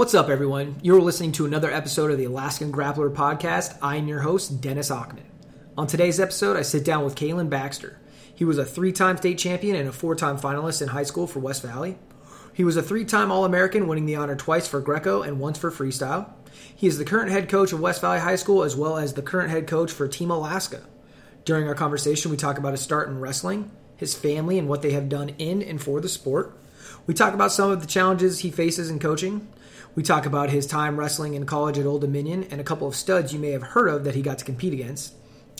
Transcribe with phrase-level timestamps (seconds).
[0.00, 0.76] What's up, everyone?
[0.80, 3.76] You're listening to another episode of the Alaskan Grappler Podcast.
[3.82, 5.26] I'm your host, Dennis Ackman.
[5.76, 8.00] On today's episode, I sit down with Kalen Baxter.
[8.34, 11.26] He was a three time state champion and a four time finalist in high school
[11.26, 11.98] for West Valley.
[12.54, 15.58] He was a three time All American, winning the honor twice for Greco and once
[15.58, 16.30] for freestyle.
[16.74, 19.20] He is the current head coach of West Valley High School as well as the
[19.20, 20.80] current head coach for Team Alaska.
[21.44, 24.92] During our conversation, we talk about his start in wrestling, his family, and what they
[24.92, 26.58] have done in and for the sport.
[27.06, 29.46] We talk about some of the challenges he faces in coaching.
[29.96, 32.94] We talk about his time wrestling in college at Old Dominion and a couple of
[32.94, 35.14] studs you may have heard of that he got to compete against.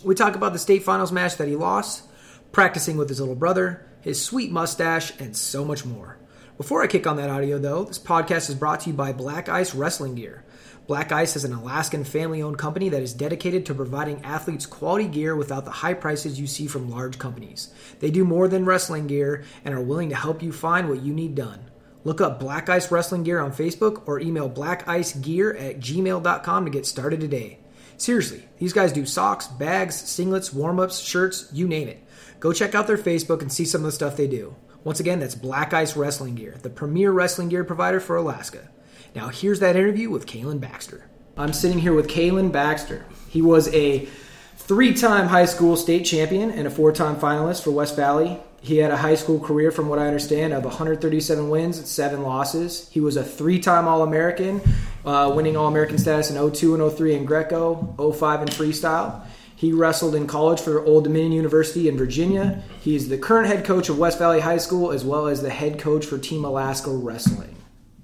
[0.04, 2.04] We talk about the state finals match that he lost,
[2.52, 6.16] practicing with his little brother, his sweet mustache, and so much more.
[6.56, 9.48] Before I kick on that audio, though, this podcast is brought to you by Black
[9.48, 10.44] Ice Wrestling Gear.
[10.86, 15.08] Black Ice is an Alaskan family owned company that is dedicated to providing athletes quality
[15.08, 17.72] gear without the high prices you see from large companies.
[17.98, 21.12] They do more than wrestling gear and are willing to help you find what you
[21.12, 21.69] need done.
[22.02, 26.86] Look up Black Ice Wrestling Gear on Facebook or email blackicegear at gmail.com to get
[26.86, 27.58] started today.
[27.98, 32.02] Seriously, these guys do socks, bags, singlets, warm ups, shirts, you name it.
[32.38, 34.56] Go check out their Facebook and see some of the stuff they do.
[34.82, 38.70] Once again, that's Black Ice Wrestling Gear, the premier wrestling gear provider for Alaska.
[39.14, 41.04] Now, here's that interview with Kalen Baxter.
[41.36, 43.04] I'm sitting here with Kalen Baxter.
[43.28, 44.08] He was a
[44.56, 48.40] three time high school state champion and a four time finalist for West Valley.
[48.62, 52.22] He had a high school career, from what I understand, of 137 wins and seven
[52.22, 52.88] losses.
[52.90, 54.60] He was a three time All American,
[55.04, 59.24] uh, winning All American status in 02 and 03 in Greco, 05 in freestyle.
[59.56, 62.62] He wrestled in college for Old Dominion University in Virginia.
[62.80, 65.50] He is the current head coach of West Valley High School as well as the
[65.50, 67.56] head coach for Team Alaska Wrestling.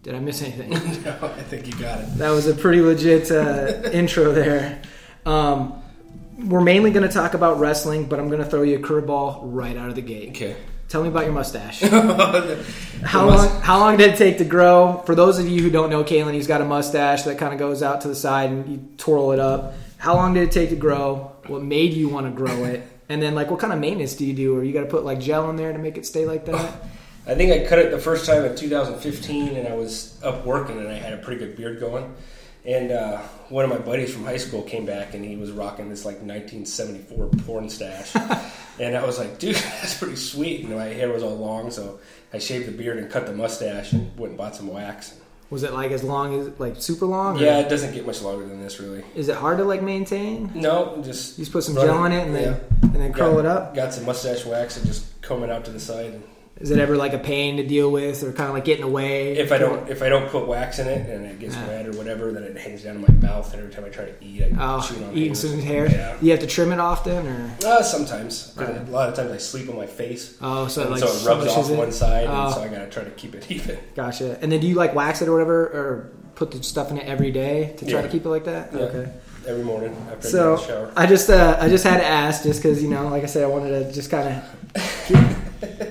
[0.02, 0.70] Did I miss anything?
[1.04, 2.14] no, I think you got it.
[2.18, 4.82] That was a pretty legit uh, intro there.
[5.24, 5.82] Um,
[6.38, 9.40] we're mainly going to talk about wrestling, but I'm going to throw you a curveball
[9.42, 10.30] right out of the gate.
[10.30, 10.56] Okay.
[10.88, 11.80] Tell me about your mustache.
[13.02, 13.60] how long?
[13.60, 15.02] How long did it take to grow?
[15.04, 17.58] For those of you who don't know Kalen, he's got a mustache that kind of
[17.58, 19.74] goes out to the side and you twirl it up.
[19.98, 21.32] How long did it take to grow?
[21.48, 22.86] What made you want to grow it?
[23.08, 24.56] And then, like, what kind of maintenance do you do?
[24.56, 26.72] Or you got to put like gel in there to make it stay like that?
[27.26, 30.78] I think I cut it the first time in 2015, and I was up working,
[30.78, 32.14] and I had a pretty good beard going.
[32.66, 33.18] And uh,
[33.48, 36.16] one of my buddies from high school came back, and he was rocking this like
[36.16, 38.14] 1974 porn stash.
[38.80, 42.00] and I was like, "Dude, that's pretty sweet." And my hair was all long, so
[42.32, 45.14] I shaved the beard and cut the mustache, and went and bought some wax.
[45.48, 47.36] Was it like as long as like super long?
[47.38, 49.04] or- Yeah, it doesn't get much longer than this, really.
[49.14, 50.50] Is it hard to like maintain?
[50.56, 52.78] No, just You just put some gel on it and then Yeah.
[52.82, 53.74] and then curl Got- it up.
[53.76, 56.14] Got some mustache wax and just comb it out to the side.
[56.14, 56.24] And
[56.58, 59.36] Is it ever like a pain to deal with, or kind of like getting away?
[59.36, 61.66] if I don't if I don't put wax in it and it gets Yeah.
[61.68, 63.52] wet or whatever, then it hangs down in my mouth.
[63.52, 65.86] And every time I try to eat, I Oh, chew on eating some hair.
[65.86, 66.16] Yeah.
[66.22, 68.52] You have to trim it often, or Uh, sometimes.
[68.56, 68.70] Right.
[68.88, 70.34] A lot of times I sleep on my face.
[70.40, 71.76] oh, so it like so it rubs off it?
[71.76, 72.46] one side, Oh.
[72.46, 73.76] and so I gotta try to keep it even.
[73.94, 74.38] Gotcha.
[74.40, 77.06] And then do you like wax it or whatever, or put the stuff in it
[77.06, 78.02] every day to try Yeah.
[78.02, 78.70] to keep it like that?
[78.72, 78.80] Yeah.
[78.80, 79.08] Okay.
[79.46, 80.92] Every morning after I So the shower.
[80.96, 83.44] I just uh, I just had to ask just because you know, like I said,
[83.44, 84.28] I wanted to just kind
[84.74, 85.36] of.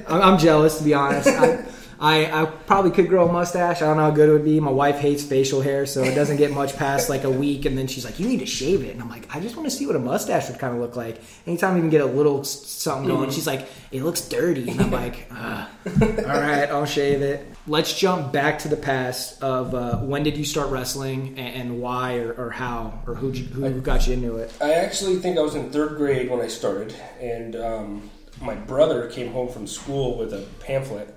[0.07, 1.27] I'm, I'm jealous to be honest.
[1.27, 1.65] I,
[1.99, 3.81] I I probably could grow a mustache.
[3.81, 4.59] I don't know how good it would be.
[4.59, 7.77] My wife hates facial hair, so it doesn't get much past like a week, and
[7.77, 9.75] then she's like, "You need to shave it," and I'm like, "I just want to
[9.75, 12.43] see what a mustache would kind of look like." Anytime you can get a little
[12.43, 15.67] something going, she's like, "It looks dirty," and I'm like, uh,
[16.01, 20.37] "All right, I'll shave it." Let's jump back to the past of uh, when did
[20.37, 24.35] you start wrestling and, and why or, or how or who who got you into
[24.37, 24.53] it?
[24.61, 28.09] I actually think I was in third grade when I started, and um,
[28.41, 31.13] my brother came home from school with a pamphlet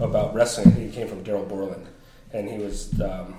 [0.00, 0.72] about wrestling.
[0.72, 1.86] He came from Daryl Borland,
[2.32, 3.36] and he was um,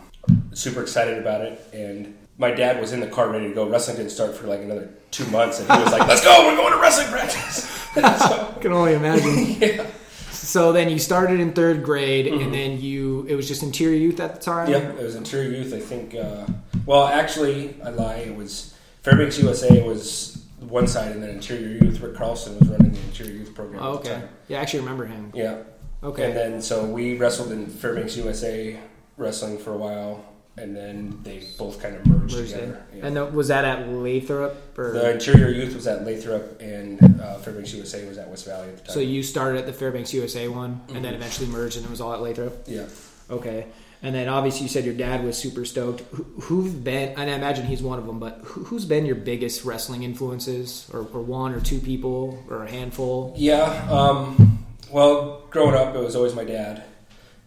[0.54, 1.62] super excited about it.
[1.74, 3.68] And my dad was in the car ready to go.
[3.68, 6.48] Wrestling didn't start for like another two months, and he was like, "Let's go!
[6.48, 9.62] We're going to wrestling practice." so, I can only imagine.
[9.62, 9.86] yeah.
[10.32, 14.20] So then you started in third grade, and then you it was just interior youth
[14.20, 14.70] at the time.
[14.70, 15.74] Yep, it was interior youth.
[15.74, 16.16] I think.
[16.16, 16.46] Uh,
[16.86, 18.16] well, actually, I lie.
[18.16, 22.00] It was Fairbanks USA was one side, and then interior youth.
[22.00, 23.82] Rick Carlson was running the interior youth program.
[23.84, 24.22] Oh, okay.
[24.48, 25.32] Yeah, I actually remember him.
[25.34, 25.58] Yeah.
[26.04, 26.26] Okay.
[26.26, 28.80] And then so we wrestled in Fairbanks USA
[29.18, 30.26] wrestling for a while,
[30.58, 32.84] and then they both kind of merged, Merged together.
[32.96, 33.06] Yeah.
[33.06, 34.92] And the, was that at Lathrop or?
[34.94, 38.78] the interior youth was at Lathrop, and uh, Fairbanks USA was at West Valley at
[38.78, 38.94] the time.
[38.94, 41.02] so you started at the Fairbanks USA one, and Mm-hmm.
[41.04, 42.64] then eventually merged, and it was all at Lathrop.
[42.68, 42.86] yeah.
[43.30, 43.68] Okay.
[44.04, 46.02] And then obviously you said your dad was super stoked.
[46.12, 47.10] Who, who've been?
[47.10, 48.20] And I imagine he's one of them.
[48.20, 52.64] But who, who's been your biggest wrestling influences, or, or one or two people, or
[52.64, 53.34] a handful?
[53.38, 53.88] Yeah.
[53.92, 56.84] Um, well, growing up, it was always my dad,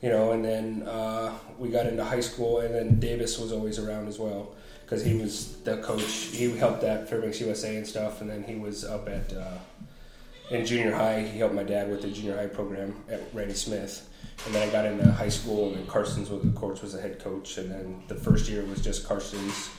[0.01, 3.79] you know, and then uh, we got into high school, and then Davis was always
[3.79, 4.55] around as well
[4.85, 6.03] because he was the coach.
[6.03, 9.59] He helped at Fairbanks USA and stuff, and then he was up at uh,
[10.51, 11.23] in junior high.
[11.23, 14.09] He helped my dad with the junior high program at Randy Smith,
[14.47, 17.01] And then I got into high school, and then Carson's was, of course was the
[17.01, 17.57] head coach.
[17.59, 19.71] And then the first year was just Carson's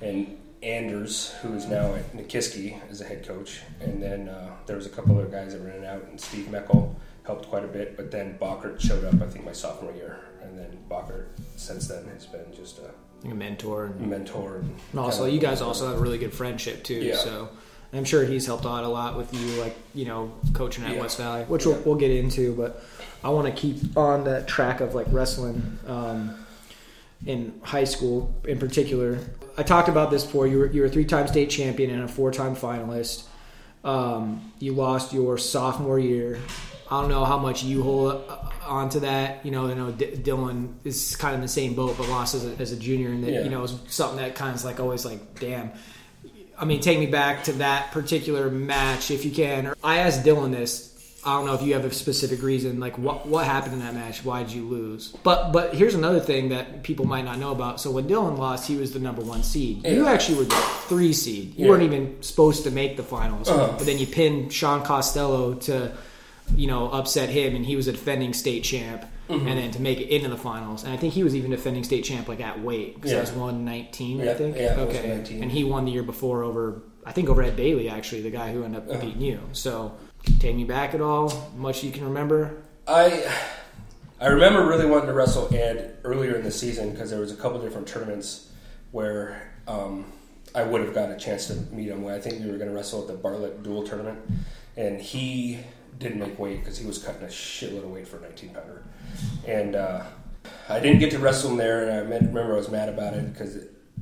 [0.00, 3.60] and Anders, who is now at Nikiski as a head coach.
[3.80, 6.20] And then uh, there was a couple other guys that were in and out, and
[6.20, 6.94] Steve Meckel
[7.24, 7.96] helped quite a bit.
[7.96, 10.20] But then Bachert showed up, I think, my sophomore year.
[10.42, 11.26] And then Bachert,
[11.56, 12.90] since then, has been just a
[13.24, 14.56] a mentor and, mentor.
[14.56, 16.94] And, and also, you guys also have a really good friendship too.
[16.94, 17.16] Yeah.
[17.16, 17.50] So
[17.92, 21.00] I'm sure he's helped out a lot with you, like you know, coaching at Yeah.
[21.00, 22.54] West Valley, which we'll, we'll get into.
[22.54, 22.82] But
[23.22, 26.44] I want to keep on that track of like wrestling um,
[27.26, 29.18] in high school, in particular.
[29.58, 30.46] I talked about this before.
[30.46, 33.24] You were you were a three time state champion and a four time finalist.
[33.84, 36.38] Um, you lost your sophomore year.
[36.90, 38.36] I don't know how much you hold uh,
[38.66, 39.44] onto that.
[39.44, 42.34] You know, I know D- Dylan is kind of in the same boat, but lost
[42.34, 43.42] as a, as a junior, and that Yeah.
[43.42, 45.70] you know is something that kind of like always like, damn.
[46.58, 49.72] I mean, take me back to that particular match if you can.
[49.82, 50.88] I asked Dylan this.
[51.22, 53.94] I don't know if you have a specific reason, like what what happened in that
[53.94, 54.24] match.
[54.24, 55.08] Why did you lose?
[55.22, 57.78] But but here's another thing that people might not know about.
[57.80, 59.84] So when Dylan lost, he was the number one seed.
[59.86, 60.54] You actually were the
[60.88, 61.54] three seed.
[61.56, 61.70] You Yeah.
[61.70, 63.48] weren't even supposed to make the finals.
[63.50, 63.74] Uh-huh.
[63.76, 65.92] But then you pinned Sean Costello to,
[66.56, 69.04] you know, upset him, and he was a defending state champ.
[69.28, 69.46] Mm-hmm.
[69.46, 71.84] And then to make it into the finals, and I think he was even defending
[71.84, 73.18] state champ like at weight because Yeah.
[73.18, 74.56] that was one nineteen, I think.
[74.56, 78.22] yeah, okay, and he won the year before over, I think over Ed Bailey actually,
[78.22, 79.00] the guy who ended up Uh-huh.
[79.00, 79.38] beating you.
[79.52, 79.92] So,
[80.38, 81.50] take me back at all?
[81.56, 82.62] Much you can remember?
[82.86, 83.30] I
[84.20, 87.36] I remember really wanting to wrestle Ed earlier in the season because there was a
[87.36, 88.50] couple different tournaments
[88.90, 90.12] where um,
[90.54, 92.02] I would have gotten a chance to meet him.
[92.02, 94.18] Where I think we were going to wrestle at the Bartlett Dual Tournament,
[94.76, 95.60] and he
[95.98, 98.82] didn't make weight because he was cutting a shitload of weight for a 19 pounder,
[99.46, 100.02] and uh,
[100.68, 101.84] I didn't get to wrestle him there.
[101.84, 103.56] And I remember I was mad about it because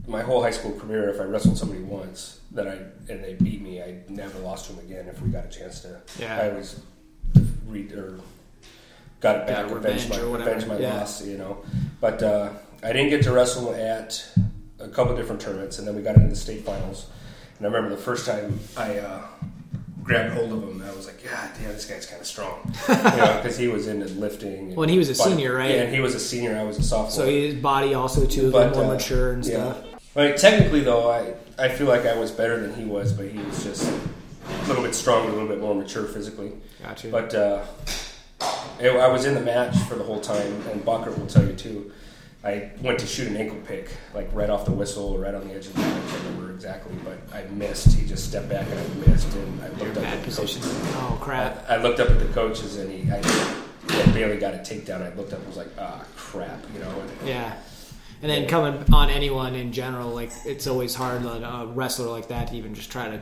[0.09, 2.73] my whole high school career, if I wrestled somebody once that I
[3.13, 5.07] and they beat me, I never lost to them again.
[5.07, 6.37] If we got a chance to, Yeah.
[6.41, 6.81] I always
[7.67, 8.19] read or
[9.21, 10.95] got it back, Yeah, revenge, revenge my revenge my Yeah.
[11.01, 11.59] loss, you know.
[12.01, 12.51] But uh,
[12.83, 14.25] I didn't get to wrestle at
[14.81, 17.07] a couple different tournaments, and then we got into the state finals.
[17.59, 19.27] And I remember the first time I uh,
[20.03, 22.95] grabbed hold of him, I was like, God damn, this guy's kind of strong, you
[22.95, 24.73] know, because he was into lifting.
[24.81, 25.71] and he was a but- senior, right?
[25.75, 26.57] Yeah, and he was a senior.
[26.57, 27.11] I was a sophomore.
[27.11, 29.73] So his body also too, a little more uh, mature and yeah.
[29.73, 29.85] stuff.
[30.19, 33.39] Mean, technically, though, I, I feel like I was better than he was, but he
[33.39, 36.53] was just a little bit stronger, a little bit more mature physically.
[36.83, 37.09] Gotcha.
[37.09, 37.65] But uh,
[38.81, 41.55] it, I was in the match for the whole time, and Bucker will tell you
[41.55, 41.93] too.
[42.43, 45.47] I went to shoot an ankle pick, like right off the whistle or right on
[45.47, 46.03] the edge of the mat.
[46.05, 47.97] I can't remember exactly, but I missed.
[47.97, 50.63] He just stepped back and I missed, and I looked up at the position.
[50.63, 50.83] coaches.
[50.95, 51.65] Oh crap!
[51.69, 55.03] I, I looked up at the coaches, and he, I, I barely got a takedown.
[55.03, 56.91] I looked up and was like, ah, crap, you know.
[56.91, 57.57] And, Yeah.
[58.21, 62.29] And then coming on anyone in general, like it's always hard on a wrestler like
[62.29, 63.21] that to even just try to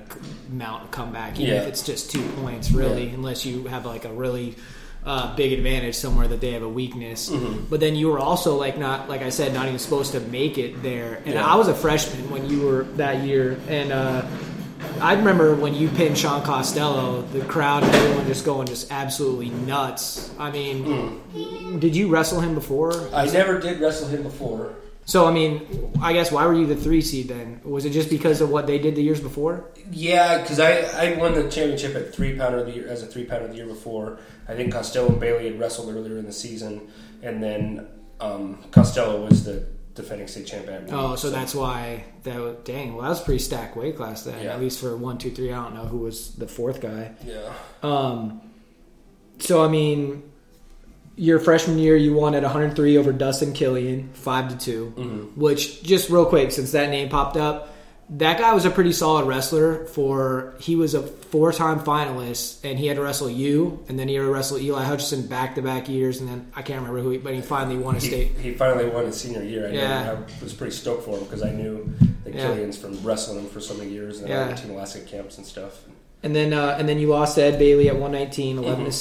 [0.50, 1.62] mount a comeback, even Yeah.
[1.62, 3.14] if it's just two points, really, Yeah.
[3.14, 4.56] unless you have like a really
[5.04, 7.28] uh, big advantage somewhere that they have a weakness.
[7.30, 7.66] Mm-hmm.
[7.70, 10.58] But then you were also like not, like I said, not even supposed to make
[10.58, 11.20] it there.
[11.24, 11.46] And Yeah.
[11.46, 14.22] I was a freshman when you were that year, and uh,
[15.00, 19.50] I remember when you pinned Sean Costello, the crowd and everyone just going just absolutely
[19.50, 20.30] nuts.
[20.40, 21.78] I mean, Mm.
[21.80, 22.92] did you wrestle him before?
[23.12, 24.72] I never did wrestle him before.
[25.06, 27.60] So I mean, I guess why were you the three seed then?
[27.64, 29.70] Was it just because of what they did the years before?
[29.92, 33.06] Yeah, because I, I won the championship at three pounder of the year as a
[33.06, 34.18] three pounder the year before.
[34.48, 36.90] I think Costello and Bailey had wrestled earlier in the season,
[37.22, 37.86] and then
[38.20, 40.66] um, Costello was the defending state champ.
[40.68, 42.40] At Oh, so that's why that.
[42.40, 44.42] Was, dang, well, that was pretty stacked weight class then.
[44.42, 44.54] Yeah.
[44.54, 45.52] At least for one, two, three.
[45.52, 47.12] I don't know who was the fourth guy.
[47.24, 47.52] yeah.
[47.84, 48.42] Um,
[49.38, 50.24] so I mean,
[51.16, 55.40] your freshman year, you won at 103 over Dustin Killian, five to 2 Mm-hmm.
[55.40, 57.72] Which just real quick, since that name popped up,
[58.08, 59.86] that guy was a pretty solid wrestler.
[59.86, 64.14] For he was a four-time finalist, and he had to wrestle you, and then he
[64.14, 67.34] had to wrestle Eli Hutchinson back-to-back years, and then I can't remember who, he, but
[67.34, 68.36] he finally won a He, state.
[68.38, 69.66] he finally won his senior year.
[69.68, 70.16] I, Yeah.
[70.40, 71.92] I was pretty stoked for him because I knew
[72.24, 72.46] the Yeah.
[72.50, 74.54] Killians from wrestling him for so many years and Yeah.
[74.54, 75.80] Team Alaska camps and stuff.
[76.22, 78.94] And then uh, and then you lost to Ed Bailey at 119, 11 to Mhm.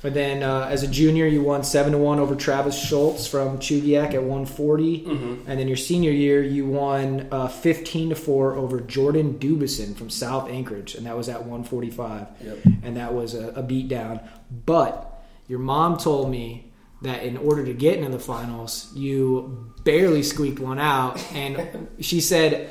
[0.00, 0.02] 6.
[0.02, 3.58] But then uh, as a junior, you won 7 to 1 over Travis Schultz from
[3.58, 5.00] Chugiak at 140.
[5.00, 5.50] Mm-hmm.
[5.50, 10.10] And then your senior year, you won uh, 15 to 4 over Jordan Dubison from
[10.10, 12.26] South Anchorage, and that was at 145.
[12.42, 12.58] Yep.
[12.82, 14.26] And that was a, a beatdown.
[14.50, 20.22] But your mom told me that in order to get into the finals, you barely
[20.22, 21.22] squeaked one out.
[21.32, 22.70] And she said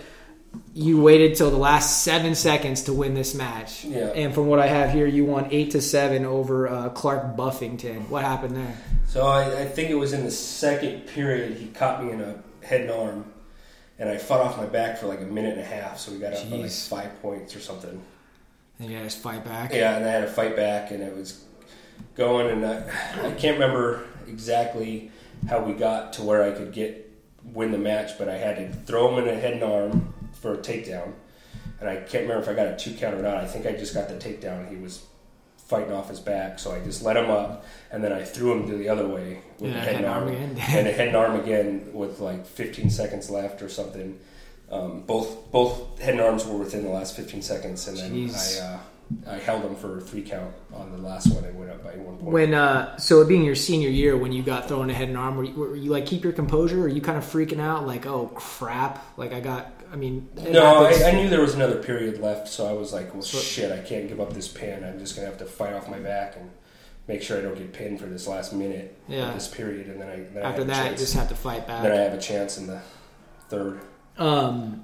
[0.73, 3.85] you waited till the last seven seconds to win this match.
[3.85, 4.07] Yeah.
[4.07, 8.09] And from what I have here, you won eight to seven over uh, Clark Buffington.
[8.09, 8.77] What happened there?
[9.07, 12.41] So I, I think it was in the second period he caught me in a
[12.65, 13.33] head and arm,
[13.97, 15.99] and I fought off my back for like a minute and a half.
[15.99, 18.01] So we got up like five points or something.
[18.79, 19.73] And you guys fight back.
[19.73, 21.43] Yeah, and I had to fight back, and it was
[22.15, 25.11] going, and I, I can't remember exactly
[25.49, 27.07] how we got to where I could get
[27.43, 30.53] win the match, but I had to throw him in a head and arm for
[30.53, 31.13] a takedown,
[31.79, 33.37] and I can't remember if I got a two count or not.
[33.37, 34.69] I think I just got the takedown.
[34.69, 35.03] He was
[35.57, 38.67] fighting off his back, so I just let him up, and then I threw him
[38.69, 40.49] to the other way with Yeah, head and arm, again.
[40.69, 44.19] and a head and arm again with like 15 seconds left or something.
[44.71, 48.61] Um, both both head and arms were within the last 15 seconds, and then Jeez.
[48.61, 48.79] I uh,
[49.27, 51.43] I held him for a three count on the last one.
[51.43, 52.31] I went up by one point.
[52.31, 55.17] When uh, so it being your senior year, when you got thrown a head and
[55.17, 56.79] arm, were you, were you like keep your composure?
[56.81, 59.71] Or are you kind of freaking out, like oh crap, like I got?
[59.91, 60.85] I mean, No.
[60.85, 63.71] I, I knew there was another period left, so I was like, "Well, So- shit,
[63.71, 64.83] I can't give up this pin.
[64.83, 66.49] I'm just gonna have to fight off my back and
[67.07, 69.29] make sure I don't get pinned for this last minute Yeah.
[69.29, 70.99] of this period." And then I then After a that, chance.
[71.01, 71.81] just have to fight back.
[71.83, 72.79] then I have a chance in the
[73.49, 73.79] third.
[74.17, 74.83] Um,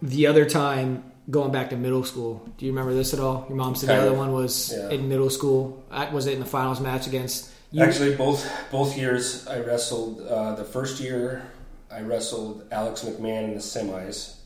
[0.00, 3.44] the other time going back to middle school, do you remember this at all?
[3.48, 4.16] Your mom said the other of.
[4.18, 4.88] one was Yeah.
[4.88, 5.82] in middle school.
[5.90, 7.50] Uh, Was it in the finals match against?
[7.70, 7.82] You?
[7.82, 10.22] Actually, both both years I wrestled.
[10.26, 11.42] Uh, the first year
[11.90, 14.36] I wrestled Alex McMahon in the semis,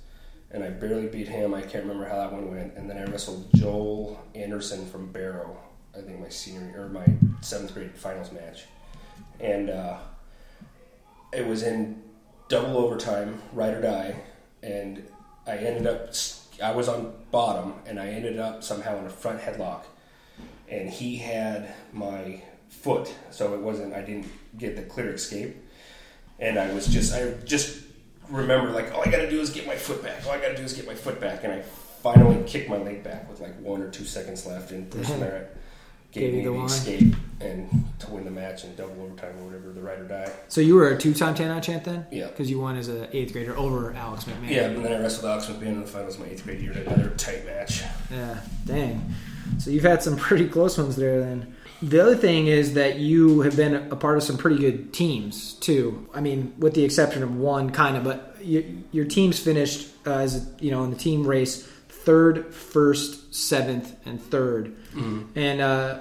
[0.51, 1.55] and I barely beat him.
[1.55, 2.75] I can't remember how that one went.
[2.77, 5.57] And then I wrestled Joel Anderson from Barrow.
[5.97, 7.07] I think my senior or my
[7.41, 8.65] seventh grade finals match,
[9.41, 9.99] and uh,
[11.33, 12.03] it was in
[12.49, 14.17] double overtime, ride or die,
[14.63, 15.07] and
[15.47, 16.15] I ended up.
[16.63, 19.85] I was on bottom, and I ended up somehow in a front headlock
[20.73, 23.93] and he had my foot, so it wasn't.
[23.93, 25.57] I didn't get the clear escape,
[26.43, 27.15] and I was just.
[27.15, 27.85] I just
[28.29, 30.27] remember like all I got to do is get my foot back.
[30.27, 31.63] All I got to do is get my foot back, and I
[32.03, 35.57] finally kicked my leg back with like one or two seconds left, and Bruce Merritt
[36.11, 39.47] Gave gave me the the escape and to win the match in double overtime or
[39.47, 40.31] whatever, the ride or die.
[40.49, 42.07] So you were a two-time ten out champ then?
[42.11, 42.27] Yeah.
[42.27, 44.51] Because you won as an eighth grader over Alex McMahon.
[44.51, 46.79] Yeah, and then I wrestled Alex McMahon in the finals my eighth grade year in
[46.79, 47.83] another tight match.
[48.11, 49.15] Yeah, dang.
[49.59, 51.57] So you've had some pretty close ones there then.
[51.83, 55.55] The other thing is that you have been a part of some pretty good teams
[55.55, 56.09] too.
[56.15, 60.15] I mean, with the exception of one, kind of, but you, your teams finished uh,
[60.19, 61.69] as you know in the team race
[62.05, 64.75] third, first, seventh, and 3rd
[65.37, 66.01] And uh,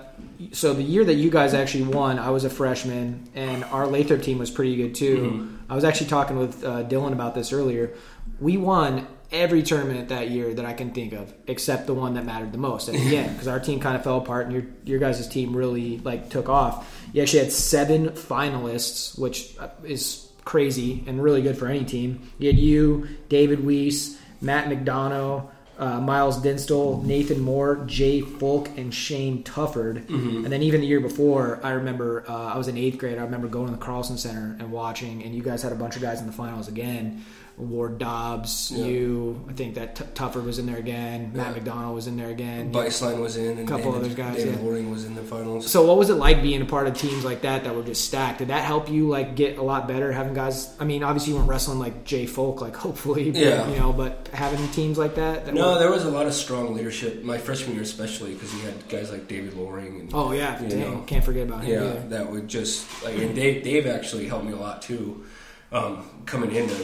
[0.51, 4.23] so the year that you guys actually won, I was a freshman, and our Lathrop
[4.23, 5.57] team was pretty good too.
[5.69, 7.93] I was actually talking with uh, Dylan about this earlier.
[8.39, 12.25] We won every tournament that year that I can think of, except the one that
[12.25, 14.65] mattered the most at the end, because our team kind of fell apart, and your
[14.83, 17.01] your guys' team really like took off.
[17.13, 22.29] You actually had seven finalists, which uh, is crazy and really good for any team.
[22.39, 25.47] You had you, David Weiss, Matt McDonough,
[25.77, 30.07] uh, Miles Dinstall, Nathan Moore, Jay Folk, and Shane Tufford.
[30.09, 33.17] And then even the year before, I remember uh, I was in eighth grade.
[33.17, 35.95] I remember going to the Carlson Center and watching, and you guys had a bunch
[35.95, 37.23] of guys in the finals again.
[37.57, 38.85] Ward Dobbs, Yeah.
[38.85, 41.31] you, I think that T- Tufford was in there again.
[41.35, 42.71] Matt McDonald was in there again.
[42.71, 44.65] Viceline was in, and Couple David, other guys, David yeah.
[44.65, 45.69] Loring was in the finals.
[45.69, 48.05] So what was it like being a part of teams like that that were just
[48.05, 48.39] stacked?
[48.39, 50.73] Did that help you like get a lot better having guys?
[50.79, 53.69] I mean, obviously you weren't wrestling like Jay Folk, like hopefully, but, Yeah.
[53.69, 55.45] you know, but having teams like that.
[55.45, 57.23] that No, were- there was a lot of strong leadership.
[57.23, 60.69] My freshman year, especially, because you had guys like David Loring and oh yeah, you
[60.69, 61.03] dang, know.
[61.05, 61.71] can't forget about him.
[61.73, 62.07] yeah, either.
[62.09, 63.63] that would just like and Dave.
[63.63, 65.23] Dave actually helped me a lot too,
[65.71, 66.75] um, coming into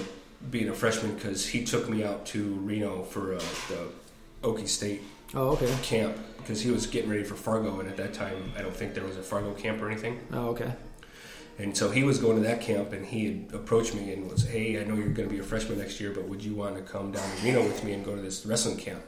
[0.51, 3.39] being a freshman because he took me out to Reno for uh,
[3.69, 3.87] the
[4.43, 5.01] Okie State
[5.33, 5.73] Oh okay.
[5.81, 8.93] camp because he was getting ready for Fargo, and at that time, I don't think
[8.93, 10.19] there was a Fargo camp or anything.
[10.31, 10.71] Oh okay.
[11.59, 14.45] And so he was going to that camp, and he had approached me and was,
[14.45, 16.75] "Hey, I know you're going to be a freshman next year, but would you want
[16.75, 19.01] to come down to Reno with me and go to this wrestling camp?"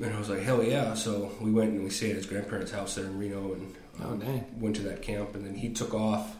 [0.00, 2.70] And I was like, "Hell yeah!" So we went and we stayed at his grandparents'
[2.70, 4.44] house there in Reno, and Oh um, dang.
[4.60, 5.34] went to that camp.
[5.34, 6.36] And then he took off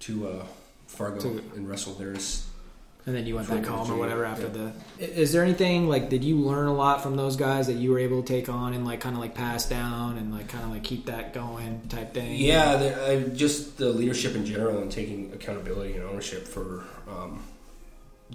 [0.00, 0.44] to uh,
[0.88, 2.16] Fargo To- and wrestled there.
[3.06, 4.72] And then you went back home or whatever after yeah.
[4.98, 5.20] the.
[5.20, 7.98] Is there anything like did you learn a lot from those guys that you were
[7.98, 10.70] able to take on and like kind of like pass down and like kind of
[10.70, 12.36] like keep that going type thing?
[12.36, 17.42] Yeah, the, I, just the leadership in general and taking accountability and ownership for um,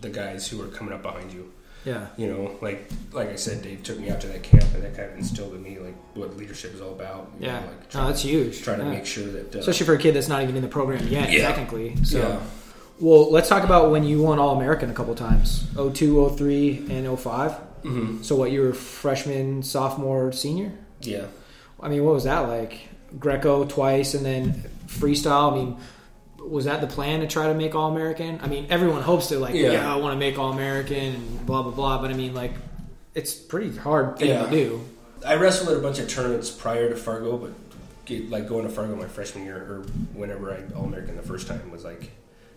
[0.01, 1.51] the guys who are coming up behind you.
[1.85, 2.07] Yeah.
[2.17, 4.95] you know, like like I said, Dave took me out to that camp, and that
[4.97, 7.31] kind of instilled in me like what leadership is all about.
[7.39, 7.59] Yeah.
[7.59, 8.63] know, like no, that's huge.
[8.63, 10.67] trying to make sure that uh, especially for a kid that's not even in the
[10.67, 11.47] program yet, Yeah.
[11.47, 11.95] technically.
[12.03, 12.39] So, yeah,
[12.99, 17.19] well, let's talk about when you won All American a couple times 02, 03, and
[17.19, 17.51] 05.
[17.83, 20.71] hmm So, what you were freshman, sophomore, senior?
[21.01, 21.25] yeah,
[21.81, 22.87] I mean, what was that like?
[23.19, 25.51] Greco twice, and then freestyle.
[25.51, 25.77] I mean,
[26.49, 28.39] was that the plan to try to make All American?
[28.41, 29.93] I mean, everyone hopes to like, yeah, Yeah.
[29.93, 32.01] I want to make All American and blah blah blah.
[32.01, 32.53] But I mean, like,
[33.13, 34.45] it's pretty hard thing Yeah.
[34.45, 34.81] to do.
[35.25, 37.51] I wrestled at a bunch of tournaments prior to Fargo, but
[38.05, 39.81] get, like going to Fargo my freshman year or
[40.13, 42.11] whenever I All American the first time was like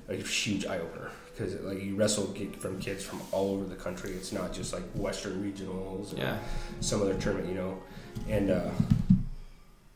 [0.09, 2.27] a huge eye opener because like you wrestle
[2.59, 4.11] from kids from all over the country.
[4.13, 6.15] It's not just like Western regionals.
[6.15, 6.39] Or Yeah.
[6.81, 7.79] some other tournament, you know.
[8.29, 8.71] And uh,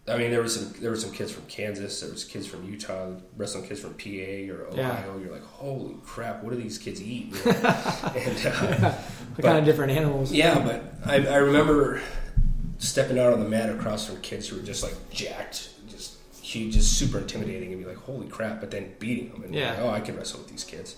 [0.09, 2.64] I mean, there was some there were some kids from Kansas, there was kids from
[2.69, 4.76] Utah, wrestling kids from PA or Ohio.
[4.76, 5.16] Yeah.
[5.23, 7.33] You're like, holy crap, what do these kids eat?
[7.45, 7.59] You know?
[8.16, 8.95] and uh,
[9.37, 10.33] They're kind of different animals.
[10.33, 12.00] yeah, but I, I remember
[12.78, 15.71] stepping out on the mat across from kids who were just like jacked,
[16.52, 18.61] huge, just super intimidating, and be like, holy crap!
[18.61, 19.71] But then beating them, and Yeah.
[19.71, 20.97] like, oh, I can wrestle with these kids.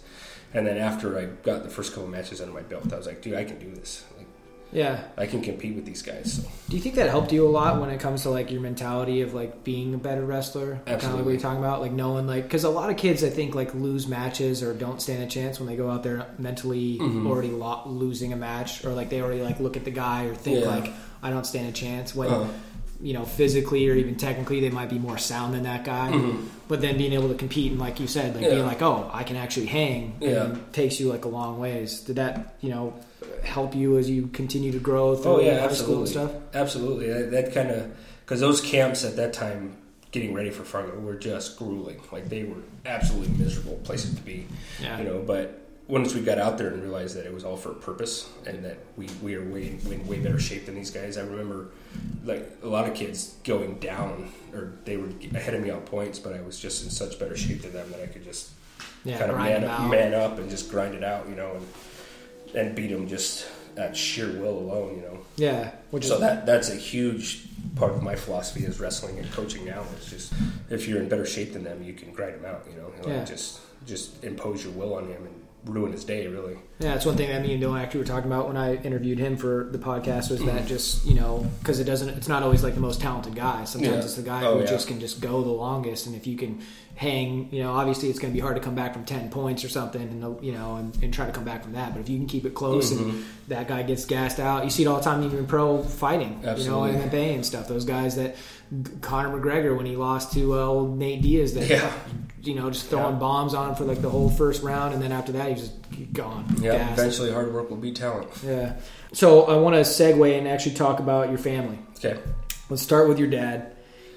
[0.53, 3.23] And then after I got the first couple matches under my belt, I was like,
[3.23, 4.05] dude, I can do this.
[4.17, 4.27] Like,
[4.73, 5.03] Yeah.
[5.17, 6.35] I can compete with these guys.
[6.35, 6.43] So.
[6.69, 9.21] Do you think that helped you a lot when it comes to like your mentality
[9.23, 10.67] of like being a better wrestler?
[10.67, 11.33] Kind of like what Absolutely.
[11.35, 14.07] you're talking about, like knowing like because a lot of kids I think like lose
[14.09, 17.27] matches or don't stand a chance when they go out there mentally Mhm.
[17.29, 20.35] already lo- losing a match or like they already like look at the guy or
[20.35, 20.69] think Yeah.
[20.71, 20.93] like
[21.23, 22.47] I don't stand a chance when Uh,
[23.03, 26.11] you know physically or even technically they might be more sound than that guy.
[26.11, 26.47] Mhm.
[26.69, 28.51] But then being able to compete and like you said, like Yeah.
[28.51, 30.45] being like oh I can actually hang, Yeah.
[30.45, 32.01] and takes you like a long ways.
[32.01, 32.95] Did that you know
[33.43, 36.31] help you as you continue to grow through Oh yeah, high school and absolutely, stuff?
[36.55, 37.07] absolutely.
[37.13, 37.91] That, that kind of
[38.25, 39.77] because those camps at that time,
[40.13, 42.01] getting ready for Fargo, were just grueling.
[42.13, 44.47] Like they were absolutely miserable places to be.
[44.81, 44.99] Yeah.
[44.99, 47.71] You know, but once we got out there and realized that it was all for
[47.71, 51.19] a purpose and that we, we are way in way better shape than these guys.
[51.19, 51.69] I remember
[52.25, 56.19] like a lot of kids going down or they were ahead of me on points,
[56.19, 58.51] but I was just in such better shape than them that I could just
[59.05, 61.67] Yeah, kind of man up, man up and just grind it out, you know, and
[62.57, 65.19] and beat them just at sheer will alone, you know.
[65.37, 69.31] Yeah, which So is that that's a huge part of my philosophy is wrestling and
[69.33, 69.85] coaching now.
[69.97, 70.33] It's just
[70.71, 72.65] if you're in better shape than them, you can grind them out.
[72.71, 73.25] You know, like Yeah.
[73.25, 76.27] just just impose your will on him and ruin his day.
[76.27, 78.77] Really, yeah, that's one thing that me and Dylan actually were talking about when I
[78.77, 82.43] interviewed him for the podcast was that just you know because it doesn't it's not
[82.43, 83.65] always like the most talented guy.
[83.65, 84.03] Sometimes Yeah.
[84.03, 84.67] it's the guy Oh, who yeah.
[84.67, 86.61] just can just go the longest, and if you can
[86.97, 89.65] hang, you know, obviously it's going to be hard to come back from ten points
[89.65, 91.93] or something, and you know, and, and try to come back from that.
[91.93, 93.11] But if you can keep it close Mm-hmm.
[93.11, 95.83] and that guy gets gassed out, you see it all the time even in pro
[95.83, 96.93] fighting, Absolutely.
[96.93, 97.67] you know, MMA and stuff.
[97.69, 98.37] Those guys that
[99.01, 101.93] Conor McGregor when he lost to uh, old Nate Diaz, that Yeah.
[102.43, 103.19] you know, just throwing Yeah.
[103.21, 106.13] bombs on him for like the whole first round, and then after that, he's just
[106.13, 106.47] gone.
[106.61, 106.79] yeah.
[106.79, 106.99] gassed.
[107.01, 108.29] Eventually, hard work will beat talent.
[108.45, 108.77] Yeah.
[109.13, 111.79] So I want to segue and actually talk about your family.
[111.97, 112.19] Okay.
[112.71, 113.74] Let's start with your dad.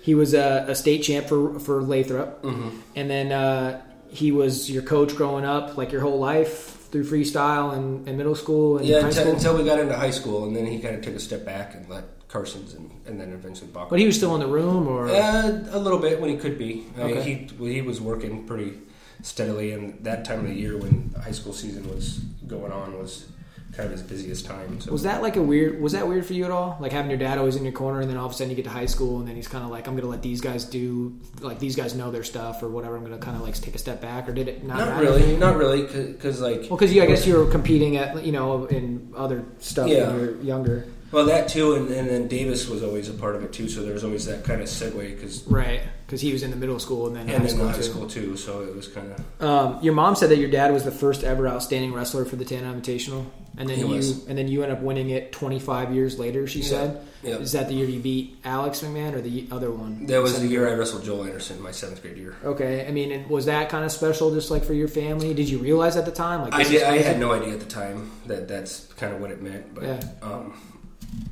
[0.07, 2.69] He was a, a state champ for for Lathrop, Mm-hmm.
[2.95, 6.53] and then uh, he was your coach growing up, like your whole life
[6.91, 9.33] through freestyle and, and middle school and Yeah, high until, school.
[9.35, 11.75] until we got into high school, and then he kind of took a step back
[11.75, 13.89] and let Carson's and, and then eventually Bach.
[13.89, 16.57] but he was still in the room, or Uh, a little bit when he could
[16.57, 16.71] be.
[16.97, 17.47] I mean, Okay.
[17.59, 18.71] he he was working pretty
[19.23, 22.05] steadily, and that time of the year when high school season was
[22.47, 23.25] going on was
[23.73, 24.79] kind of his busiest time.
[24.81, 25.81] So was that like a weird?
[25.81, 26.77] Was that weird for you at all?
[26.79, 28.55] Like having your dad always in your corner, and then all of a sudden you
[28.55, 30.41] get to high school, and then he's kind of like, "I'm going to let these
[30.41, 33.43] guys do like these guys know their stuff or whatever." I'm going to kind of
[33.43, 34.77] like take a step back, or did it not?
[34.79, 38.25] not really, not really, because like Well, because you, I guess you were competing at
[38.25, 40.07] you know in other stuff Yeah.
[40.07, 43.35] when you were younger, well that too, and, and then Davis was always a part
[43.35, 43.67] of it too.
[43.69, 45.81] So there was always that kind of segue because right?
[46.05, 47.83] Because he was in the middle school and then and high school high too.
[47.83, 48.37] school too.
[48.37, 51.23] So it was kind of Um, your mom said that your dad was the first
[51.23, 53.25] ever outstanding wrestler for the Tanana Invitational,
[53.57, 54.25] and then He you was.
[54.27, 56.47] and then you end up winning it 25 years later.
[56.47, 56.65] She Yeah.
[56.69, 57.35] said, yeah.
[57.37, 60.47] "Is that the year you beat Alex McMahon or the other one?" That was the
[60.47, 62.35] year I wrestled Joel Anderson, my seventh grade year.
[62.45, 65.33] Okay, I mean, and was that kind of special, just like for your family?
[65.33, 66.41] Did you realize at the time?
[66.43, 66.83] Like, I did.
[66.83, 69.83] I had no idea at the time that that's kind of what it meant, but
[69.83, 69.99] Yeah.
[70.21, 70.53] um,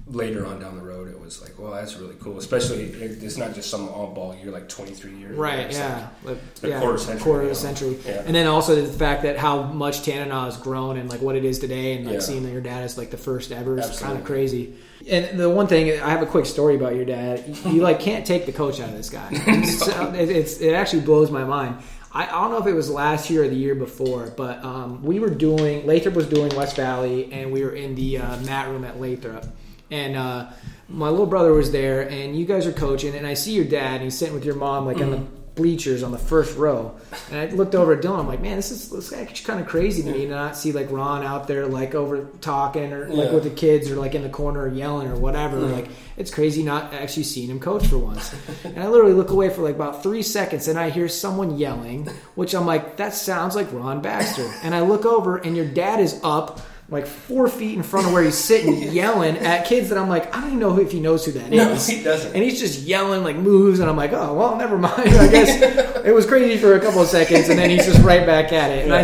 [0.07, 2.37] later on down the road, it was like, well, that's really cool.
[2.37, 4.35] Especially, it's not just some all ball.
[4.41, 7.53] You're like 23 years, Right, It's yeah, Like, a yeah, quarter century, quarter you know.
[7.55, 8.23] century, Yeah.
[8.25, 11.43] and then also the fact that how much Tanana has grown and like what it
[11.43, 12.19] is today, and like Yeah.
[12.21, 14.75] seeing that your dad is like the first ever is kind of crazy.
[15.09, 17.43] And the one thing I have a quick story about your dad.
[17.65, 19.27] You like can't take the coach out of this guy.
[19.47, 21.77] It's, uh, it's it actually blows my mind.
[22.15, 25.19] I, don't know if it was last year or the year before, but um, we
[25.19, 28.85] were doing Lathrop was doing West Valley, and we were in the uh, mat room
[28.85, 29.45] at Lathrop,
[29.91, 30.47] and uh,
[30.87, 33.95] my little brother was there, and you guys are coaching, and I see your dad,
[33.95, 35.21] and he's sitting with your mom like on the
[35.55, 36.93] bleachers on the first row,
[37.31, 38.19] and I looked over at Dylan.
[38.19, 40.71] I'm like, man, this is this actually kind of crazy to me to not see
[40.73, 43.33] like Ron out there like over talking or like Yeah.
[43.33, 45.57] with the kids or like in the corner yelling or whatever.
[45.57, 45.87] Like
[46.17, 48.33] it's crazy not actually seeing him coach for once.
[48.63, 52.07] and I literally look away for like about three seconds, and I hear someone yelling,
[52.35, 54.49] which I'm like, that sounds like Ron Baxter.
[54.63, 56.59] and I look over, and your dad is up.
[56.87, 60.27] Like four feet in front of where he's sitting, yelling at kids that I'm like,
[60.35, 61.89] I don't even know if he knows who that is.
[61.89, 62.35] No, he doesn't.
[62.35, 64.93] And he's just yelling like moves, and I'm like, oh well, never mind.
[64.99, 65.59] I guess
[66.05, 68.69] it was crazy for a couple of seconds, and then he's just right back at
[68.69, 68.83] it.
[68.85, 69.01] And I,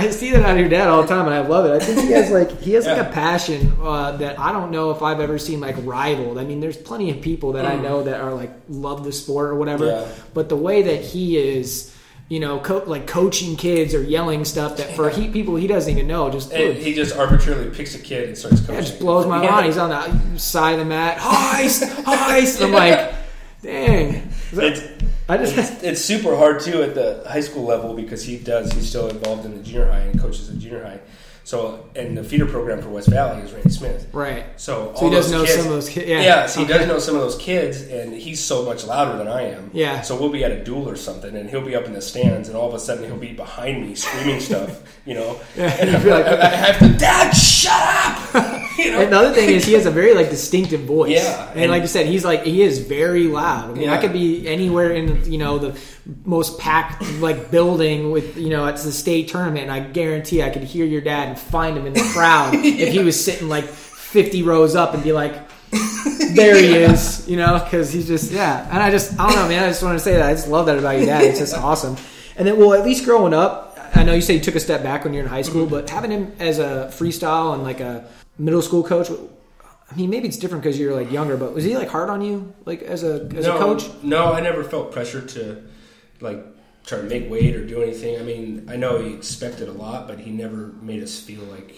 [0.00, 1.72] I see that out of your dad all the time, and I love it.
[1.72, 4.92] I think he has like he has like a passion uh, that I don't know
[4.92, 6.38] if I've ever seen like rivaled.
[6.38, 9.50] I mean, there's plenty of people that I know that are like love the sport
[9.50, 10.08] or whatever, Yeah.
[10.34, 11.90] but the way that he is.
[12.28, 15.92] You know, co- like coaching kids or yelling stuff that for he, people he doesn't
[15.92, 16.30] even know.
[16.30, 18.76] Just And he just arbitrarily picks a kid and starts coaching.
[18.76, 19.50] that just blows my Yeah.
[19.50, 19.66] mind.
[19.66, 22.64] He's on the side of the mat, heist, heist.
[22.64, 23.12] I'm like,
[23.62, 24.30] Dang.
[24.52, 24.80] It's,
[25.28, 28.72] I just it's, it's super hard too at the high school level because he does.
[28.72, 31.00] He's still involved in the junior high and coaches the junior high.
[31.46, 34.06] So, and the feeder program for West Valley is Randy Smith.
[34.12, 34.44] right.
[34.56, 36.08] So, So he does know kids, some of those kids.
[36.08, 36.20] Yeah.
[36.22, 36.78] Yeah, so he Okay.
[36.78, 39.70] does know some of those kids, and he's so much louder than I am.
[39.74, 40.00] Yeah.
[40.00, 42.48] So we'll be at a duel or something, and he'll be up in the stands,
[42.48, 45.38] and all of a sudden he'll be behind me screaming stuff, you know.
[45.56, 47.72] Yeah, and I'm be like, like- I I have to, Dad, shut
[48.34, 48.62] up.
[48.78, 49.00] you know.
[49.00, 51.12] And the other thing is, he has a very like distinctive voice.
[51.12, 53.70] Yeah, and, and- like you said, he's like he is very loud.
[53.70, 55.80] I mean, I could be anywhere in you know the
[56.24, 60.50] most packed like building with you know it's the state tournament, and I guarantee I
[60.50, 63.64] could hear your dad and find him in the crowd if he was sitting like
[63.64, 65.34] fifty rows up and be like.
[66.34, 68.68] There he is, you know, because he's just yeah.
[68.72, 69.62] And I just I don't know, man.
[69.62, 71.22] I just want to say that I just love that about your dad.
[71.22, 71.96] It's just awesome.
[72.36, 74.82] And then, well, at least growing up, I know you say you took a step
[74.82, 75.74] back when you're in high school, mm-hmm.
[75.74, 80.28] but having him as a freestyle and like a middle school coach, I mean, maybe
[80.28, 83.04] it's different because you're like younger, but was he like hard on you, like as
[83.04, 83.90] a as no, a coach?
[84.02, 85.62] No, I never felt pressure to
[86.20, 86.44] like
[86.84, 88.18] try to make weight or do anything.
[88.18, 91.74] I mean, I know he expected a lot, but he never made us feel like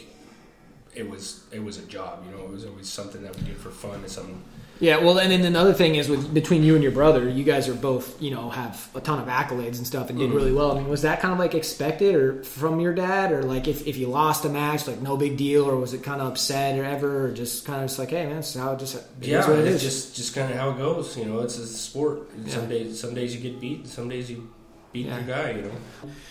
[0.94, 2.24] it was it was a job.
[2.26, 4.42] You know, it was always something that we did for fun and something.
[4.78, 7.66] Yeah, well, and then another thing is with between you and your brother, you guys
[7.68, 10.34] are both you know have a ton of accolades and stuff and did Mhm.
[10.34, 10.72] really well.
[10.72, 13.86] I mean, was that kind of like expected or from your dad, or like if,
[13.86, 16.78] if you lost a match, like no big deal, or was it kind of upset
[16.78, 19.02] or ever, or just kind of just like, hey man, it's how it just it
[19.22, 19.82] Yeah, it it's is.
[19.82, 21.16] just just kind of how it goes.
[21.16, 22.28] You know, it's a sport.
[22.48, 24.46] Some days some days you get beat, some days you
[24.92, 25.16] beat Yeah.
[25.16, 25.50] your guy.
[25.52, 25.70] You know.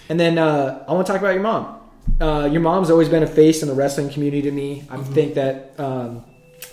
[0.10, 1.78] And then uh, I want to talk about your mom.
[2.22, 4.84] Uh, your mom's always been a face in the wrestling community to me.
[4.92, 5.14] I Mhm.
[5.16, 6.24] think that um,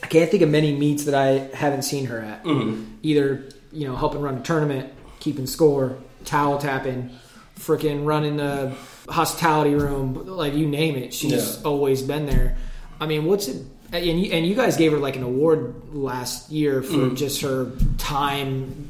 [0.02, 2.44] I can't think of many meets that I haven't seen her at.
[2.44, 2.84] Mm-hmm.
[3.02, 7.10] Either you know helping run a tournament, keeping score, towel tapping,
[7.58, 8.74] freaking running the
[9.08, 11.14] hospitality room, like you name it.
[11.14, 11.62] She's Yeah.
[11.64, 12.56] always been there.
[13.00, 13.64] I mean, what's it?
[13.92, 17.16] And you, and you guys gave her like an award last year for Mm.
[17.16, 18.88] just her time.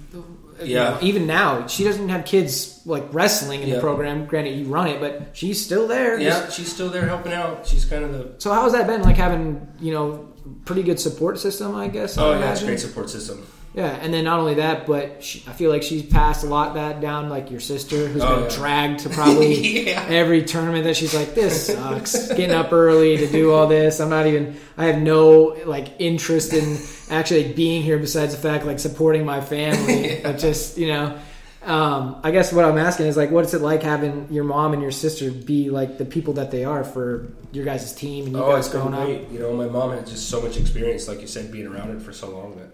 [0.66, 0.90] You Yeah.
[0.90, 4.27] know, even now, she doesn't have kids like wrestling in the program.
[4.27, 6.18] Granted, you run it, but she's still there.
[6.18, 7.66] Yeah, she's still there helping out.
[7.66, 9.03] She's kind of the So how's that been?
[9.03, 10.29] Like having you know
[10.64, 12.18] pretty good support system, I guess.
[12.18, 13.46] Oh would yeah, it's a great support system.
[13.75, 16.75] Yeah, and then not only that, but she, I feel like she's passed a lot
[16.75, 17.31] that down.
[17.31, 18.57] Like your sister, who's Oh, been yeah.
[18.57, 20.05] dragged to probably Yeah.
[20.11, 22.29] every tournament that she's like, this sucks.
[22.29, 23.99] Getting up early to do all this.
[23.99, 24.59] I'm not even.
[24.77, 26.77] I have no like interest in
[27.11, 30.21] actually being here besides the fact like supporting my family.
[30.23, 31.19] But just you know.
[31.65, 34.83] Um, I guess what I'm asking is like, what's it like having your mom and
[34.83, 38.43] your sister be like the people that they are for your guys' team and you
[38.43, 39.07] Oh, guys growing up?
[39.07, 39.29] great.
[39.31, 42.03] You know, my mom had just so much experience, like you said, being around it
[42.03, 42.67] for so long that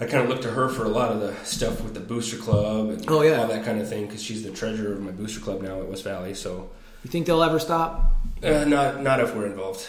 [0.00, 2.36] I kind of looked to her for a lot of the stuff with the booster
[2.36, 3.40] club and Oh, yeah.
[3.42, 5.86] all that kind of thing because she's the treasurer of my booster club now at
[5.86, 6.34] West Valley.
[6.34, 6.70] So,
[7.04, 8.12] You think they'll ever stop?
[8.42, 9.86] uh, not not if we're involved.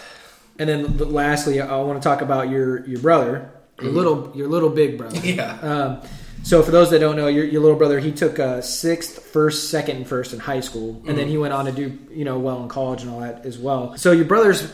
[0.59, 3.49] And then lastly, I want to talk about your your brother,
[3.81, 3.95] your Mhm.
[3.95, 5.19] little your little big brother.
[5.23, 5.57] Yeah.
[5.61, 5.97] Um,
[6.43, 9.69] so for those that don't know, your, your little brother, he took uh, sixth, first,
[9.69, 11.29] second, and first in high school, and then Mhm.
[11.31, 13.93] he went on to do you know well in college and all that as well.
[13.97, 14.67] So your brother's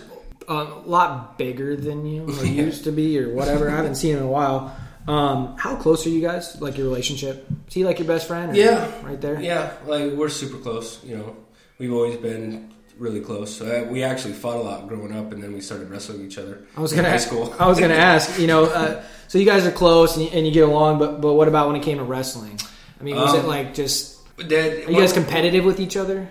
[0.49, 2.63] a lot bigger than you, or Yeah.
[2.65, 3.69] used to be, or whatever.
[3.69, 4.75] I haven't seen him in a while.
[5.09, 6.59] Um, how close are you guys?
[6.61, 7.47] Like your relationship?
[7.67, 8.55] Is he like your best friend?
[8.55, 8.89] Yeah.
[9.03, 9.41] right there.
[9.41, 11.03] Yeah, like we're super close.
[11.03, 11.35] You know,
[11.79, 13.59] we've always been really close.
[13.61, 16.61] Uh, we actually fought a lot growing up, and then we started wrestling each other.
[16.77, 17.55] I was gonna high ask, school.
[17.59, 18.39] I was gonna ask.
[18.39, 21.21] You know, uh, so you guys are close and you, and you get along, but
[21.21, 22.59] but what about when it came to wrestling?
[22.99, 26.27] I mean, was Um, it like just Dad, are you guys competitive with each other?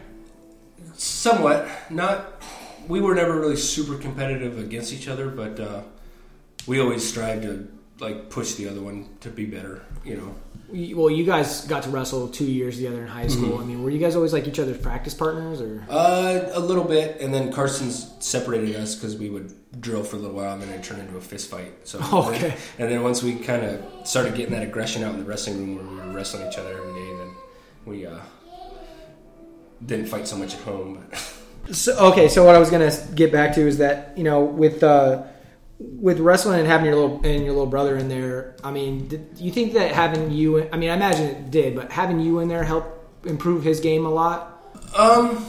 [0.97, 1.69] Somewhat.
[1.91, 2.43] Not.
[2.87, 5.83] We were never really super competitive against each other, but uh,
[6.67, 7.69] we always strive to
[8.01, 9.83] like push the other one to be better.
[10.05, 10.35] You know.
[10.97, 13.57] Well, you guys got to wrestle two years together in high school.
[13.57, 13.63] Mhm.
[13.63, 16.85] I mean, were you guys always like each other's practice partners, or Uh, a little
[16.85, 20.61] bit, and then Carson's separated us because we would drill for a little while, and
[20.63, 21.73] then it turned into a fist fight.
[21.85, 22.55] So Oh, okay.
[22.79, 25.77] And then once we kind of started getting that aggression out in the wrestling room,
[25.77, 27.31] where we were wrestling each other every day, then
[27.87, 28.19] we uh,
[29.85, 30.99] didn't fight so much at home.
[31.11, 31.19] But
[31.75, 34.83] So, okay, so what I was gonna get back to is that you know with
[34.83, 35.23] uh,
[35.81, 38.57] with wrestling and having your little and your little brother in there.
[38.65, 40.69] I mean, do you think that having you?
[40.73, 44.05] I mean, I imagine it did, but having you in there helped improve his game
[44.05, 44.55] a lot.
[44.97, 45.45] Um,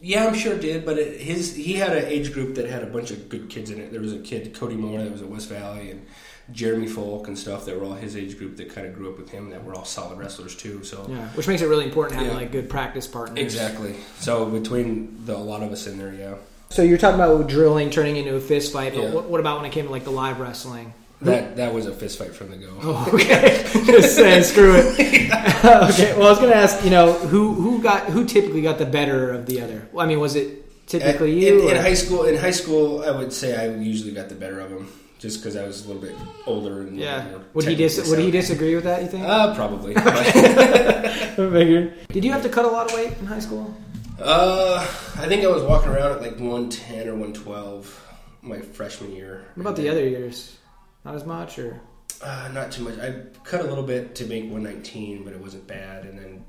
[0.00, 2.82] yeah, I'm sure it did, but it, his he had an age group that had
[2.82, 3.92] a bunch of good kids in it.
[3.92, 6.06] There was a kid, Cody Moore, that was at West Valley, and
[6.52, 9.18] Jeremy Folk and stuff that were all his age group that kind of grew up
[9.18, 9.50] with him.
[9.50, 10.84] That were all solid wrestlers too.
[10.84, 12.36] So Yeah, which makes it really important having Yeah.
[12.38, 13.38] like good practice partners.
[13.38, 13.94] exactly.
[14.18, 16.34] So between the, a lot of us in there, yeah,
[16.74, 19.14] So you're talking about drilling turning into a fist fight, but Yeah.
[19.14, 20.92] what, what about when it came to like the live wrestling?
[21.22, 22.66] that that was a fist fight from the go.
[22.82, 23.64] Oh, okay.
[23.86, 24.84] Just saying, screw it.
[25.64, 26.12] okay.
[26.18, 28.86] Well, I was going to ask, you know, who who got who typically got the
[28.86, 29.86] better of the other?
[29.92, 31.68] Well, I mean, was it typically At- you?
[31.68, 32.24] in, in high school?
[32.24, 34.88] In high school, I would say I usually got the better of him.
[35.20, 37.24] just because I was a little bit older and Yeah.
[37.54, 39.00] Would he dis- Would he disagree with that?
[39.00, 39.24] You think?
[39.24, 39.94] Uh, probably.
[39.94, 41.94] Figured.
[42.08, 43.72] Did you have to cut a lot of weight in high school?
[44.20, 44.78] Uh,
[45.16, 48.00] I think I was walking around at like 110 or 112
[48.42, 49.44] my freshman year.
[49.54, 50.58] What about the other years?
[51.04, 51.80] Not as much, or
[52.22, 52.98] Uh, not too much.
[52.98, 56.04] I cut a little bit to make 119, but it wasn't bad.
[56.04, 56.44] And then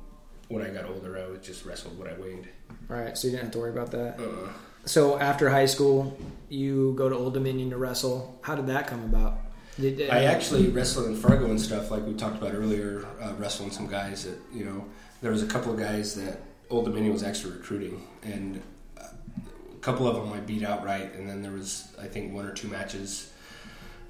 [0.47, 2.47] when I got older, I would just wrestled what I weighed.
[2.89, 4.19] all right, so you didn't have to worry about that.
[4.19, 4.49] Uh,
[4.85, 6.15] So after high school,
[6.47, 8.37] you go to Old Dominion to wrestle.
[8.43, 9.39] How did that come about?
[9.79, 13.03] Did, I actually wrestled in Fargo and stuff, like we talked about earlier.
[13.19, 14.85] Uh, wrestling some guys that you know,
[15.21, 18.61] there was a couple of guys that Old Dominion was actually recruiting, and
[18.97, 22.53] a couple of them I beat outright, and then there was I think one or
[22.53, 23.31] two matches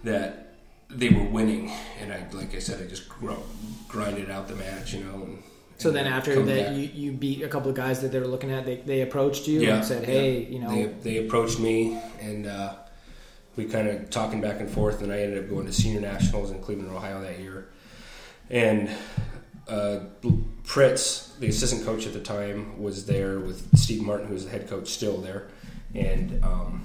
[0.03, 0.53] that
[0.89, 3.31] they were winning, and I like I said, I just gr-
[3.87, 5.15] grinded out the match, you know.
[5.23, 5.43] And,
[5.77, 6.75] so and then after that, back.
[6.77, 8.65] you, you beat a couple of guys that they were looking at.
[8.65, 10.07] They, they approached you Yeah, and said, yeah.
[10.07, 12.75] "Hey, you know, they, they approached me and uh,
[13.55, 16.51] we kind of talking back and forth and i ended up going to senior nationals
[16.51, 17.69] in cleveland ohio that year
[18.49, 18.89] and
[19.67, 19.99] uh,
[20.63, 24.51] pritz the assistant coach at the time was there with steve martin who was the
[24.51, 25.47] head coach still there
[25.93, 26.83] and um,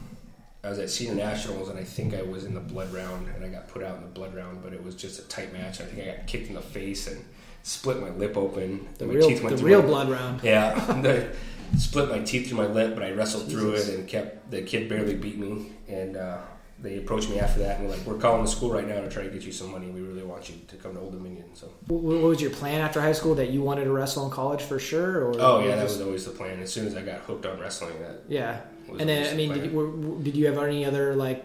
[0.64, 3.44] i was at senior nationals and i think i was in the blood round and
[3.44, 5.80] i got put out in the blood round but it was just a tight match
[5.80, 7.24] i think i got kicked in the face and
[7.62, 10.74] split my lip open the My real teeth went the real my- blood round." yeah,
[11.02, 11.34] the,
[11.78, 14.50] split my teeth through my lip, but I wrestled through it and kept.
[14.50, 16.38] The kid barely beat me, and uh,
[16.82, 19.08] they approached me after that and were like, "We're calling the school right now to
[19.10, 19.88] try to get you some money.
[19.88, 22.80] We really want you to come to Old Dominion." So, What, what was your plan
[22.80, 23.34] after high school?
[23.34, 25.24] That you wanted to wrestle in college for sure?
[25.24, 26.60] Or oh yeah, that just- was always the plan.
[26.60, 28.60] As soon as I got hooked on wrestling, that yeah.
[28.98, 29.90] And then I mean, did, were,
[30.22, 31.44] did you have any other like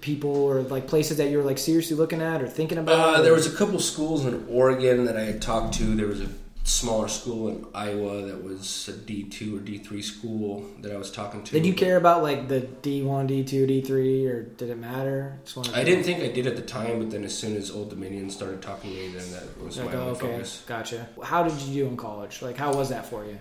[0.00, 3.16] people or like places that you were like seriously looking at or thinking about?
[3.16, 5.84] Uh, there was a couple schools in Oregon that I had talked to.
[5.96, 6.28] There was a
[6.66, 10.96] smaller school in Iowa that was a D two or D three school that I
[10.96, 11.52] was talking to.
[11.52, 14.78] Did you care about like the D one, D two, D three, or did it
[14.78, 15.38] matter?
[15.74, 18.30] I didn't think I did at the time, but then as soon as Old Dominion
[18.30, 20.62] started talking to me, then that was Like, my oh, okay, focus.
[20.66, 21.08] gotcha.
[21.22, 22.40] How did you do in college?
[22.42, 23.38] Like, how was that for you?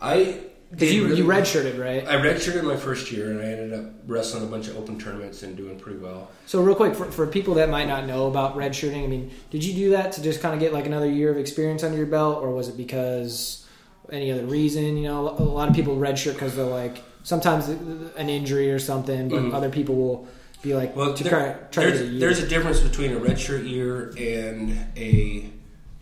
[0.00, 2.06] I Because you did you redshirted, right?
[2.06, 5.42] I redshirted my first year, and I ended up wrestling a bunch of open tournaments
[5.44, 6.30] and doing pretty well.
[6.46, 9.62] So real quick, for, for people that might not know about redshirting, I mean, did
[9.64, 12.06] you do that to just kind of get like another year of experience under your
[12.06, 13.64] belt, or was it because
[14.10, 14.96] any other reason?
[14.96, 19.28] You know, a lot of people redshirt because they're like sometimes an injury or something,
[19.28, 19.54] but Mhm.
[19.54, 20.28] other people will
[20.62, 21.52] be like Well, to there- try,
[21.84, 25.48] try to there's, a there's a difference between a redshirt year and a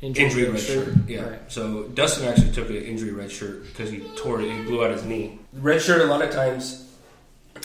[0.01, 1.29] injury red shirt, Yeah.
[1.29, 1.41] Right.
[1.53, 4.51] So Dustin actually took an injury red shirt because he tore it.
[4.51, 5.39] He blew out his knee.
[5.53, 6.95] Red shirt a lot of times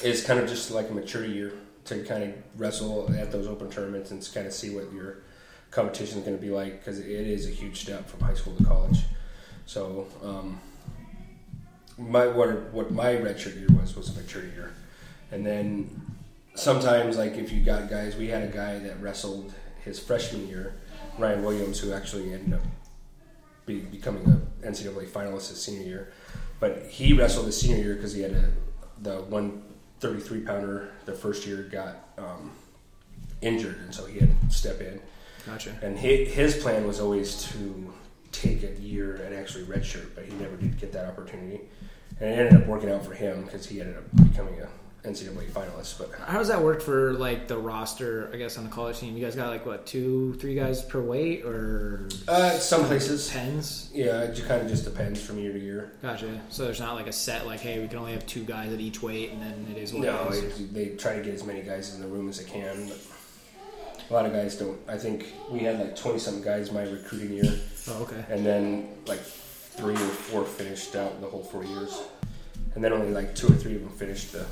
[0.03, 1.53] is kind of just like a maturity year
[1.85, 5.17] to kind of wrestle at those open tournaments and kind of see what your
[5.71, 8.55] competition is going to be like because it is a huge step from high school
[8.55, 8.99] to college.
[9.65, 10.59] So um,
[11.97, 14.73] my what what my red shirt year was was a maturity year,
[15.31, 16.01] and then
[16.55, 20.73] sometimes like if you got guys, we had a guy that wrestled his freshman year,
[21.19, 22.62] Ryan Williams, who actually ended up
[23.65, 26.13] be, becoming a NCAA finalist his senior year,
[26.60, 28.49] but he wrestled his senior year because he had a
[29.01, 29.63] the one
[29.99, 32.51] thirty three pounder the first year got um,
[33.41, 34.99] injured, and so he had to step in.
[35.45, 35.77] Gotcha.
[35.82, 37.93] And hi- his plan was always to
[38.32, 41.62] take a year and actually redshirt, but he never did get that opportunity.
[42.19, 44.67] And it ended up working out for him because he ended up becoming a
[45.03, 45.97] NCAA finalists.
[45.97, 48.29] But How does that work for like the roster?
[48.33, 50.99] I guess on the college team, you guys got like what two, three guys per
[51.01, 53.89] weight, or uh, some places, depends.
[53.93, 55.91] yeah, it kind of just depends from year to year.
[56.01, 56.39] Gotcha.
[56.49, 58.79] So there's not like a set like, hey, we can only have two guys at
[58.79, 60.71] each weight, and then it is what No, it is.
[60.71, 62.88] they try to get as many guys in the room as they can.
[62.89, 62.99] But
[64.09, 64.77] a lot of guys don't.
[64.88, 67.57] I think we had like twenty something guys my recruiting year,
[67.89, 68.23] Oh, okay.
[68.29, 72.01] and then like three or four finished out the whole four years,
[72.75, 74.45] and then only like two or three of them finished the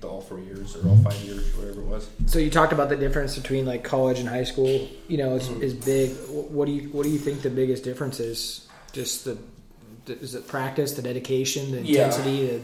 [0.00, 2.08] the all four years or all five years, whatever it was.
[2.26, 4.88] So you talked about the difference between like college and high school.
[5.08, 5.62] You know, is, Mhm.
[5.62, 6.10] is big.
[6.30, 8.66] What do you What do you think the biggest difference is?
[8.92, 9.36] Just the
[10.08, 12.06] is it practice, the dedication, the Yeah.
[12.06, 12.60] intensity, the,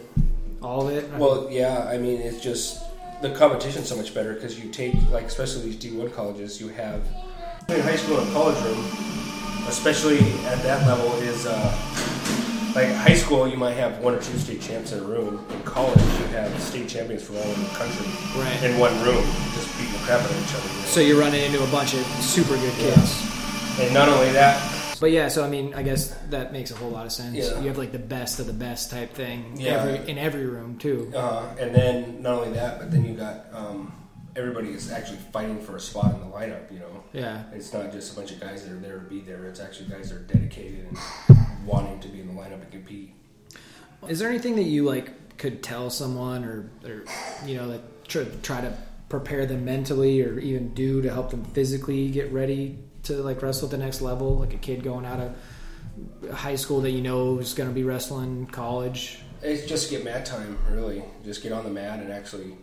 [0.67, 1.05] all of it?
[1.17, 2.79] Well, yeah, I mean, it's just
[3.23, 7.03] the competition's so much better because you take, like, especially these D1 colleges, you have
[7.69, 8.85] in high school and college room,
[9.69, 11.73] especially at that level, is uh,
[12.77, 15.45] like high school, you might have one or two state champs in a room.
[15.51, 18.07] In college, you have state champions from all over the country
[18.39, 18.63] right.
[18.63, 20.69] in one room, just beating the crap out of each other.
[20.69, 20.87] you know?
[20.87, 23.81] So you're running into a bunch of super good kids.
[23.81, 24.61] and not only that,
[25.01, 27.35] But yeah, so I mean, I guess that makes a whole lot of sense.
[27.35, 27.59] Yeah.
[27.61, 29.83] You have like the best of the best type thing Yeah.
[29.83, 31.11] every, in every room too.
[31.17, 33.91] Uh, and then not only that, but then you got um,
[34.37, 36.71] everybody is actually fighting for a spot in the lineup.
[36.71, 37.45] You know, Yeah.
[37.55, 39.47] it's not just a bunch of guys that are there to be there.
[39.47, 41.36] It's actually guys that are dedicated and
[41.67, 43.13] wanting to be in the lineup and compete.
[44.09, 47.05] Is there anything that you like could tell someone or, or
[47.45, 48.77] you know, try, try to
[49.09, 53.67] prepare them mentally or even do to help them physically get ready to like wrestle
[53.67, 54.39] at the next level?
[54.39, 57.83] Like a kid going out of high school that you know is going to be
[57.83, 59.21] wrestling college.
[59.43, 61.03] It's just get mat time, really.
[61.25, 62.57] Just get on the mat and actually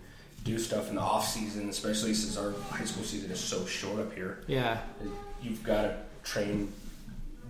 [0.44, 4.00] do stuff in the off season, especially since our high school season is so short
[4.00, 4.44] up here.
[4.48, 4.80] Yeah,
[5.42, 6.72] You've got to train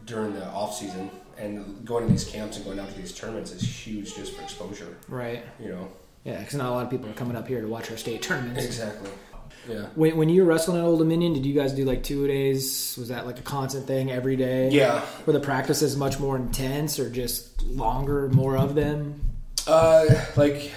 [0.05, 3.51] during the off season, and going to these camps and going out to these tournaments
[3.51, 4.97] is huge just for exposure.
[5.07, 5.43] right.
[5.59, 5.89] You know,
[6.23, 8.21] Yeah, because not a lot of people are coming up here to watch our state
[8.21, 8.63] tournaments.
[8.65, 9.09] exactly.
[9.67, 9.85] Yeah.
[9.95, 12.27] When, when you were wrestling at Old Dominion, did you guys do like two a
[12.27, 12.95] days?
[12.99, 14.69] Was that like a constant thing every day?
[14.69, 15.05] Yeah.
[15.25, 19.21] Were the practices much more intense or just longer, more of them?
[19.65, 20.03] Uh,
[20.35, 20.71] like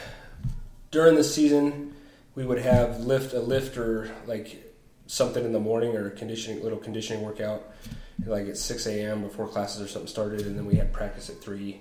[0.93, 1.95] during the season,
[2.37, 4.63] we would have lift a lift or like
[5.09, 7.65] something in the morning or a conditioning little conditioning workout,
[8.25, 9.23] like at six a.m.
[9.23, 11.81] before classes or something started, and then we had practice at three.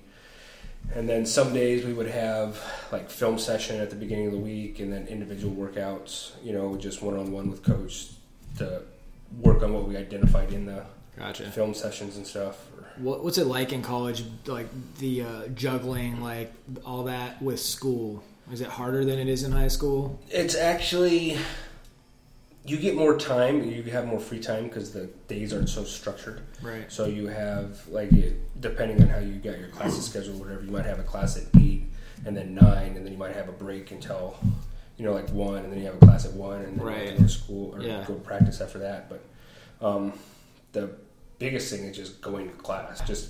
[0.93, 4.39] And then some days we would have like film session at the beginning of the
[4.39, 6.31] week, and then individual workouts.
[6.43, 8.09] You know, just one on one with coach
[8.57, 8.81] to
[9.39, 10.83] work on what we identified in the
[11.17, 11.49] Gotcha.
[11.51, 12.67] film sessions and stuff.
[12.97, 14.23] What, what's it like in college?
[14.45, 14.67] Like
[14.99, 16.53] the uh, juggling, like
[16.85, 18.23] all that with school.
[18.51, 20.19] Is it harder than it is in high school?
[20.29, 21.37] It's actually
[22.67, 23.63] you get more time.
[23.69, 26.41] You have more free time because the days aren't so structured.
[26.61, 26.91] Right.
[26.91, 28.09] So you have like
[28.59, 30.63] depending on how you got your classes scheduled, whatever.
[30.63, 31.83] You might have a class at eight
[32.25, 34.37] and then nine, and then you might have a break until
[34.97, 36.91] you know like one, and then you have a class at one, and then you
[36.93, 37.09] have Right.
[37.09, 38.03] to go to school or Yeah.
[38.07, 39.09] go to practice after that.
[39.09, 39.23] But
[39.85, 40.13] um,
[40.71, 40.91] the
[41.37, 43.05] biggest thing is just going to class.
[43.07, 43.29] Just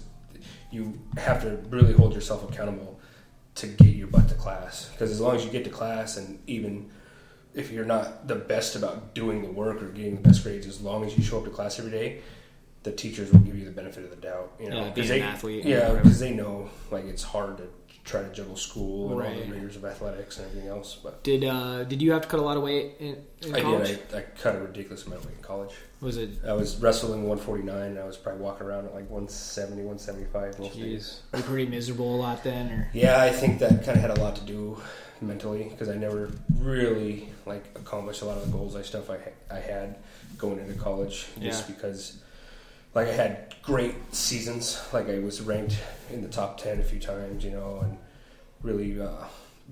[0.72, 3.00] you have to really hold yourself accountable
[3.56, 6.38] to get your butt to class because as long as you get to class and
[6.46, 6.90] even
[7.56, 10.82] if you're not the best about doing the work or getting the best grades, as
[10.82, 12.20] long as you show up to class every day,
[12.84, 14.52] the teachers will give you the benefit of the doubt.
[14.60, 17.58] You know, Yeah, 'cause being they, an athlete Yeah, because they know like it's hard
[17.58, 17.64] to
[18.04, 20.96] try to juggle school and all the rigors of athletics and everything else.
[21.02, 23.62] But Did uh, did you have to cut a lot of weight in, in I
[23.62, 23.88] college?
[23.88, 24.00] did.
[24.14, 25.72] I, I cut a ridiculous amount of weight in college.
[26.02, 26.30] Was it?
[26.48, 27.82] I was wrestling 149.
[27.92, 31.22] And I was probably walking around at like 170, 175 most days.
[31.34, 34.12] Jeez, were pretty miserable a lot then, or Yeah, I think that kind of had
[34.12, 34.80] a lot to do
[35.22, 39.18] mentally because I never really like accomplished a lot of the goals I stuff I
[39.54, 39.98] I had
[40.38, 41.76] going into college just Yeah.
[41.76, 42.18] because
[42.94, 45.78] like I had great seasons like I was ranked
[46.12, 47.98] in the top 10 a few times you know and
[48.62, 49.10] really uh,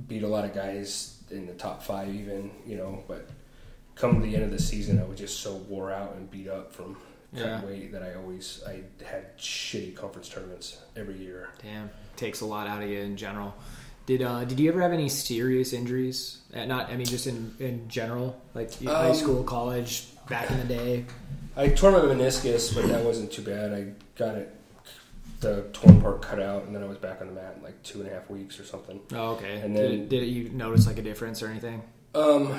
[0.07, 3.27] beat a lot of guys in the top 5 even you know but
[3.95, 6.47] come to the end of the season I was just so wore out and beat
[6.47, 6.97] up from
[7.33, 7.63] Yeah.
[7.65, 12.67] weight that I always I had shitty conference tournaments every year damn, takes a lot
[12.67, 13.53] out of you in general.
[14.05, 16.39] Did uh, did you ever have any serious injuries?
[16.53, 20.51] Uh, not, I mean, just in in general, like in high Um, school, college, back
[20.51, 21.05] in the day.
[21.55, 23.73] I tore my meniscus, but that wasn't too bad.
[23.73, 23.87] I
[24.17, 24.53] got it,
[25.39, 27.81] the torn part cut out, and then I was back on the mat in like
[27.83, 28.99] two and a half weeks or something.
[29.13, 29.59] Oh, okay.
[29.61, 31.81] And then- it, did you notice like a difference or anything?
[32.15, 32.53] Um,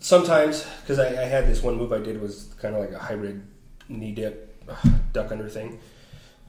[0.00, 2.98] sometimes, because I, I had this one move I did was kind of like a
[2.98, 3.42] hybrid
[3.88, 4.64] knee dip,
[5.12, 5.78] duck under thing,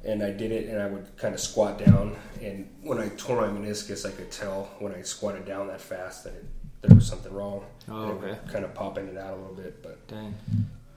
[0.04, 3.42] and I did it, and I would kind of squat down, and when I tore
[3.42, 6.46] my meniscus, I could tell when I squatted down that fast that it,
[6.82, 7.66] there was something wrong.
[7.89, 8.38] Oh, it okay.
[8.52, 10.36] kind of pop in and out a little bit, but Dang,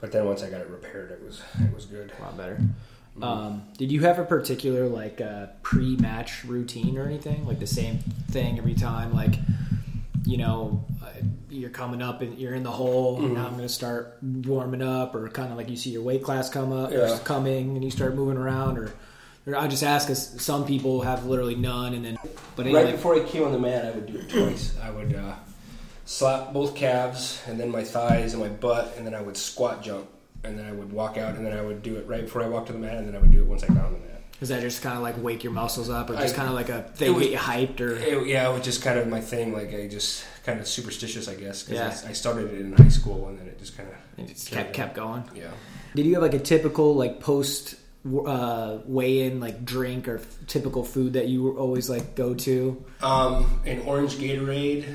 [0.01, 2.11] but then once I got it repaired, it was it was good.
[2.19, 2.59] a lot better.
[3.21, 7.47] Um, did you have a particular like uh, pre-match routine or anything?
[7.47, 9.11] Like the same thing every time?
[9.13, 9.35] Like,
[10.27, 11.07] you know, uh,
[11.49, 13.17] you're coming up and you're in the hole.
[13.17, 13.35] Mm-hmm.
[13.35, 16.21] Now I'm going to start warming up, or kind of like you see your weight
[16.21, 17.15] class come up, Yeah.
[17.15, 18.77] or coming, and you start moving around.
[18.77, 18.91] Or,
[19.45, 22.17] or I just ask because some people have literally none, and then
[22.57, 24.77] but Right before I came on the mat, I would do it twice.
[24.83, 25.35] I would uh,
[26.05, 29.81] slap both calves and then my thighs and my butt, and then I would squat
[29.81, 30.07] jump,
[30.43, 32.47] and then I would walk out, and then I would do it right before I
[32.47, 33.99] walked to the mat, and then I would do it once I got on the
[33.99, 34.06] mat.
[34.41, 36.69] Is that just kind of like wake your muscles up, or just kind of like
[36.69, 39.21] a thing was- get you hyped, or It, yeah, it was just kind of my
[39.21, 39.53] thing.
[39.53, 42.09] Like I just kind of superstitious, I guess, because Yeah.
[42.09, 44.95] I, started it in high school, and then it just kind of just kept kept
[44.95, 45.23] going?
[45.35, 45.47] yeah.
[45.95, 47.75] Did you have like a typical like post
[48.25, 52.33] uh, weigh in like drink or f- typical food that you were always like go
[52.35, 52.83] to?
[53.01, 54.85] Um, an orange Gatorade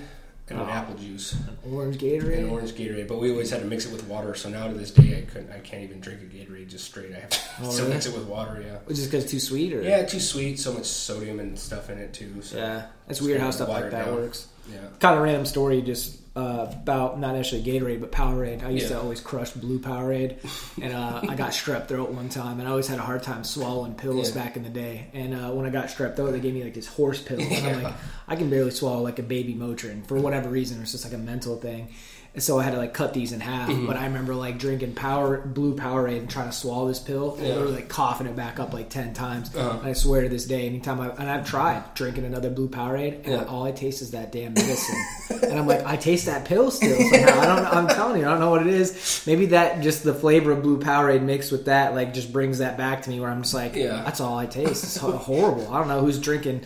[0.52, 0.70] and an Oh.
[0.72, 1.32] apple juice.
[1.32, 2.50] An orange An Gatorade.
[2.50, 4.34] orange Gatorade, but we always had to mix it with water.
[4.34, 5.50] So now to this day, I couldn't.
[5.50, 7.12] I can't even drink a Gatorade just straight.
[7.14, 7.94] I have to Oh, still really?
[7.94, 8.62] mix it with water.
[8.64, 8.76] Yeah.
[8.84, 10.60] Which is because too sweet, or Yeah, too sweet.
[10.60, 12.42] So much sodium and stuff in it too.
[12.42, 12.86] So yeah.
[13.08, 14.14] It's weird how stuff like that down.
[14.14, 14.46] works.
[14.70, 14.78] yeah.
[15.00, 18.64] Kind of random story, just uh, about not necessarily Gatorade, but Powerade.
[18.64, 20.36] I used to always crush blue Powerade,
[20.80, 23.44] and uh, I got strep throat one time, and I always had a hard time
[23.44, 24.42] swallowing pills Yeah.
[24.42, 25.08] back in the day.
[25.12, 27.66] And uh, when I got strep throat, they gave me like this horse pill, and
[27.66, 27.94] I'm like,
[28.28, 30.80] I can barely swallow like a baby Motrin for whatever reason.
[30.80, 31.88] It's just like a mental thing.
[32.34, 33.68] And so I had to like cut these in half.
[33.68, 33.86] Mm-hmm.
[33.86, 37.46] But I remember like drinking power blue Powerade and trying to swallow this pill, and
[37.46, 37.52] Yeah.
[37.54, 39.54] literally like coughing it back up like ten times.
[39.54, 39.78] Uh-huh.
[39.80, 43.24] And I swear to this day, anytime I and I've tried drinking another blue Powerade,
[43.24, 43.44] and Yeah.
[43.44, 44.96] all I taste is that damn medicine.
[45.42, 46.96] and I'm like, I taste that pill still.
[46.96, 47.40] Somehow.
[47.40, 47.62] I don't.
[47.64, 47.70] know.
[47.70, 49.22] I'm telling you, I don't know what it is.
[49.26, 52.78] Maybe that just the flavor of blue Powerade mixed with that, like, just brings that
[52.78, 53.20] back to me.
[53.20, 54.02] Where I'm just like, Yeah.
[54.04, 54.84] that's all I taste.
[54.84, 55.68] It's horrible.
[55.70, 56.62] I don't know who's drinking.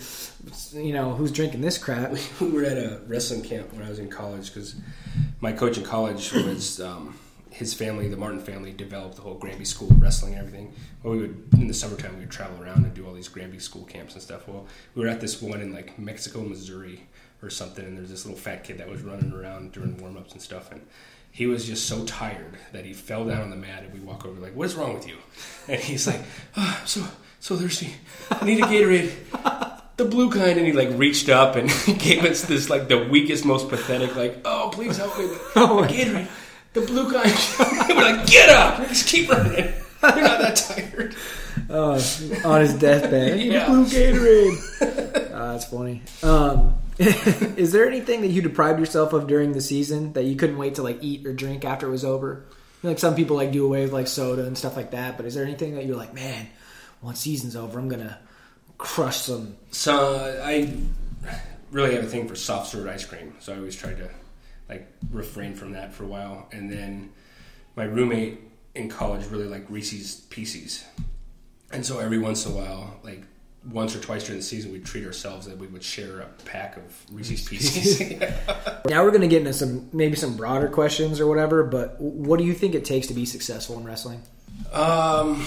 [0.72, 2.14] You know who's drinking this crap.
[2.40, 4.76] we were at a wrestling camp when I was in college because
[5.46, 7.16] my coach in college was um,
[7.50, 10.74] his family, the Martin family, developed the whole Granby School of wrestling and everything.
[11.04, 13.60] Well, we would in the summertime we would travel around and do all these Granby
[13.60, 14.48] school camps and stuff.
[14.48, 14.66] Well,
[14.96, 17.06] we were at this one in like Mexico, Missouri,
[17.44, 20.32] or something, and there's this little fat kid that was running around during warm ups
[20.32, 20.84] and stuff, and
[21.30, 24.26] he was just so tired that he fell down on the mat, and we walk
[24.26, 25.18] over like, "What is wrong with you?"
[25.68, 26.22] And he's like,
[26.56, 27.04] oh, "I'm so
[27.38, 27.94] so thirsty.
[28.32, 31.68] I need a Gatorade." The blue kind, and he like reached up and
[31.98, 35.26] gave us this like the weakest, most pathetic, like, "Oh, please help me,
[35.56, 36.28] Oh my Gatorade,
[36.74, 37.32] the blue kind."
[37.88, 39.54] We're like, "Get up, just keep running.
[39.54, 41.14] You're not that tired."
[41.68, 41.94] Oh,
[42.44, 43.40] on his deathbed.
[43.40, 43.66] Yeah.
[43.66, 45.30] blue Gatorade.
[45.32, 46.02] Ah, that's funny.
[46.22, 50.58] Um, is there anything that you deprived yourself of during the season that you couldn't
[50.58, 52.44] wait to like eat or drink after it was over?
[52.82, 55.16] You know, like some people like do away with like soda and stuff like that.
[55.16, 56.46] But is there anything that you're like, man,
[57.02, 58.18] once season's over, I'm gonna
[58.78, 59.56] crush some?
[59.70, 60.72] So I
[61.70, 64.10] really have a thing for soft serve ice cream, so I always tried to
[64.68, 66.48] like refrain from that for a while.
[66.52, 67.12] And then
[67.76, 68.40] my roommate
[68.74, 70.84] in college really liked Reese's Pieces,
[71.70, 73.22] and so every once in a while, like
[73.70, 76.76] once or twice during the season, we'd treat ourselves that we would share a pack
[76.76, 78.12] of Reese's Pieces.
[78.86, 81.64] Now we're gonna get into some maybe some broader questions or whatever.
[81.64, 84.22] But what do you think it takes to be successful in wrestling?
[84.72, 85.44] Um,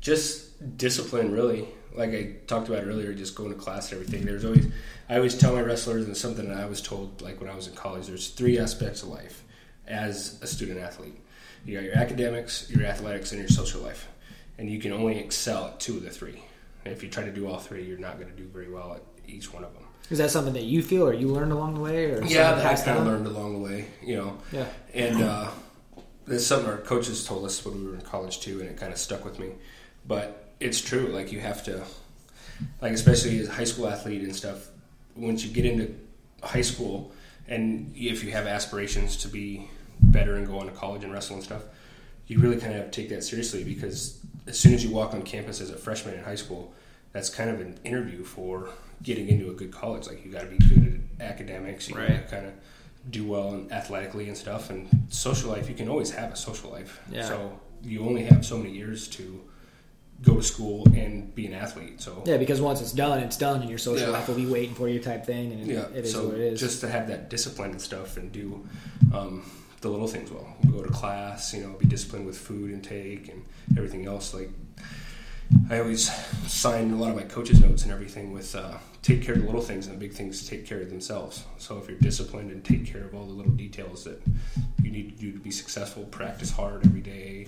[0.00, 1.68] just discipline, really.
[1.94, 4.24] Like I talked about earlier, just going to class and everything.
[4.24, 4.66] There's always,
[5.08, 7.66] I always tell my wrestlers, and something that I was told, like when I was
[7.66, 9.44] in college, there's three aspects of life
[9.86, 11.18] as a student athlete.
[11.64, 14.08] You got your academics, your athletics, and your social life,
[14.58, 16.42] and you can only excel at two of the three.
[16.84, 18.94] And if you try to do all three, you're not going to do very well
[18.94, 19.84] at each one of them.
[20.10, 22.64] Is that something that you feel or you learned along the way, or Yeah, that
[22.64, 24.38] I kind of learned along the way, you know.
[24.52, 24.66] Yeah.
[24.94, 25.50] And uh,
[26.26, 28.92] that's something our coaches told us when we were in college too, and it kind
[28.92, 29.50] of stuck with me.
[30.06, 31.06] But it's true.
[31.08, 31.84] Like you have to,
[32.80, 34.68] like especially as a high school athlete and stuff.
[35.16, 35.94] Once you get into
[36.42, 37.12] high school,
[37.48, 39.68] and if you have aspirations to be
[40.00, 41.62] better and go on to college and wrestle and stuff,
[42.26, 45.14] you really kind of have to take that seriously because as soon as you walk
[45.14, 46.72] on campus as a freshman in high school,
[47.12, 48.68] that's kind of an interview for
[49.02, 50.06] getting into a good college.
[50.06, 51.88] Like you got to be good at academics.
[51.88, 52.28] You got Right.
[52.28, 52.52] to kind of
[53.10, 54.70] do well and athletically and stuff.
[54.70, 57.00] And social life, you can always have a social life.
[57.10, 57.24] Yeah.
[57.26, 59.40] So you only have so many years to
[60.22, 62.00] go to school and be an athlete.
[62.00, 64.12] So Yeah, because once it's done, it's done, and your social Yeah.
[64.12, 66.34] life will be waiting for you, type thing, and it, yeah, it is so what
[66.34, 66.60] it is.
[66.60, 68.66] just to have that discipline and stuff and do
[69.14, 69.48] um,
[69.80, 70.56] the little things well.
[70.72, 73.44] Go to class, you know, be disciplined with food intake and
[73.76, 74.34] everything else.
[74.34, 74.50] Like
[75.70, 76.10] I always
[76.50, 79.46] sign a lot of my coaches' notes and everything with uh, take care of the
[79.46, 81.44] little things and the big things take care of themselves.
[81.58, 84.20] So if you're disciplined and take care of all the little details that
[84.82, 87.46] you need to do to be successful, practice hard every day.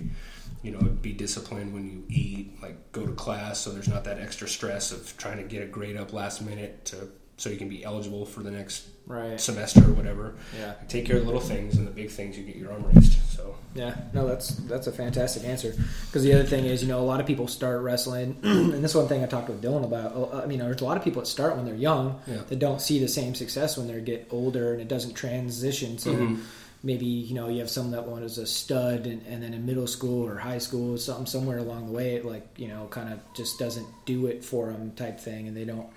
[0.63, 2.61] You know, be disciplined when you eat.
[2.61, 5.67] Like go to class, so there's not that extra stress of trying to get a
[5.67, 9.41] grade up last minute to so you can be eligible for the next right.
[9.41, 10.35] semester or whatever.
[10.59, 10.73] Yeah.
[10.87, 12.37] Take care of the little things and the big things.
[12.37, 13.13] You get your arm raised.
[13.31, 15.73] So Yeah, no, that's that's a fantastic answer.
[16.05, 18.93] Because the other thing is, you know, a lot of people start wrestling, and this
[18.93, 20.35] one thing I talked with Dylan about.
[20.35, 22.41] I mean, there's a lot of people that start when they're young Yeah.
[22.47, 26.09] that don't see the same success when they get older, and it doesn't transition to
[26.09, 26.41] Mhm.
[26.83, 29.87] Maybe you know you have someone that was a stud, and, and then in middle
[29.87, 33.19] school or high school, something somewhere along the way, it like you know, kind of
[33.33, 35.89] just doesn't do it for them type thing, and they don't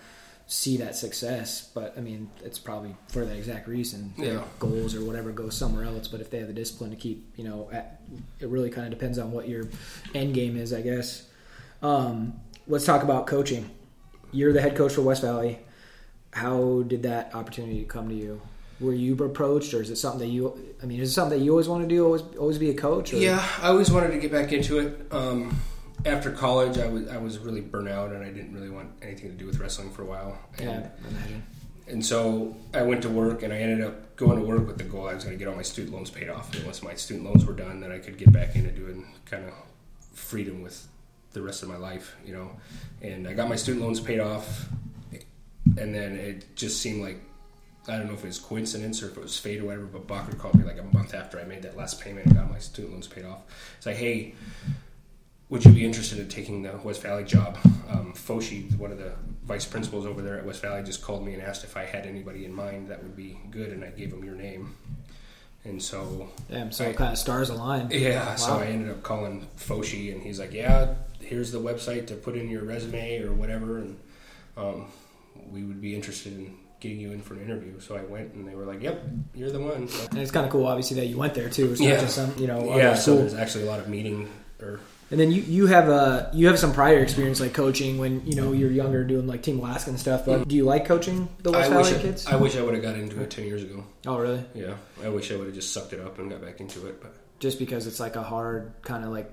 [0.46, 1.70] see that success.
[1.74, 4.12] But I mean, it's probably for that exact reason.
[4.16, 4.42] Yeah.
[4.58, 6.08] goals or whatever go somewhere else.
[6.08, 8.00] But if they have the discipline to keep, you know, at,
[8.40, 9.68] it really kind of depends on what your
[10.14, 11.26] end game is, I guess.
[11.82, 13.70] Um, let's talk about coaching.
[14.32, 15.60] You're the head coach for West Valley.
[16.32, 18.40] How did that opportunity come to you?
[18.80, 20.58] Were you approached, or is it something that you?
[20.82, 22.04] I mean, is it something that you always want to do?
[22.04, 23.12] Always, always be a coach?
[23.12, 23.16] Or?
[23.16, 25.06] yeah, I always wanted to get back into it.
[25.12, 25.56] Um,
[26.04, 29.30] after college, I was I was really burnt out and I didn't really want anything
[29.30, 30.38] to do with wrestling for a while.
[30.58, 30.88] And, yeah.
[31.04, 31.42] I imagine.
[31.86, 34.84] And so I went to work and I ended up going to work with the
[34.84, 36.54] goal I was going to get all my student loans paid off.
[36.54, 39.44] And once my student loans were done, then I could get back into doing kind
[39.44, 39.52] of
[40.14, 40.88] freedom with
[41.32, 42.50] the rest of my life, you know.
[43.02, 44.66] And I got my student loans paid off,
[45.76, 47.20] and then it just seemed like
[47.86, 50.06] I don't know if it was coincidence or if it was fate or whatever, but
[50.06, 52.58] Bacher called me like a month after I made that last payment and got my
[52.58, 53.40] student loans paid off.
[53.76, 54.34] It's like, hey,
[55.50, 57.58] would you be interested in taking the West Valley job?
[57.88, 59.12] Um, Foshi, one of the
[59.44, 62.06] vice principals over there at West Valley, just called me and asked if I had
[62.06, 64.74] anybody in mind that would be good, and I gave him your name.
[65.64, 67.92] And so, Damn, so kind of stars aligned.
[67.92, 72.14] yeah, so I ended up calling Foshi, and he's like, "Yeah, here's the website to
[72.14, 73.98] put in your resume or whatever, and
[74.56, 74.86] um,
[75.50, 78.46] we would be interested in getting you in for an interview." So I went, and
[78.46, 79.02] they were like, "Yep,
[79.34, 81.74] you're the one." So, And it's kind of cool, obviously, that you went there too.
[81.78, 82.00] Yeah.
[82.00, 84.28] just some, you know, yeah, so there's actually a lot of meeting
[84.60, 84.78] or
[85.10, 88.36] And then you, you have a you have some prior experience like coaching when you
[88.36, 90.24] know you're younger doing like Team Alaska and stuff.
[90.24, 92.26] But do you like coaching the West I wish Valley I, kids?
[92.26, 93.84] I wish I would have got into it ten years ago.
[94.06, 94.42] oh, really?
[94.54, 97.00] Yeah, I wish I would have just sucked it up and got back into it.
[97.02, 99.30] But Just because it's like a hard kind of like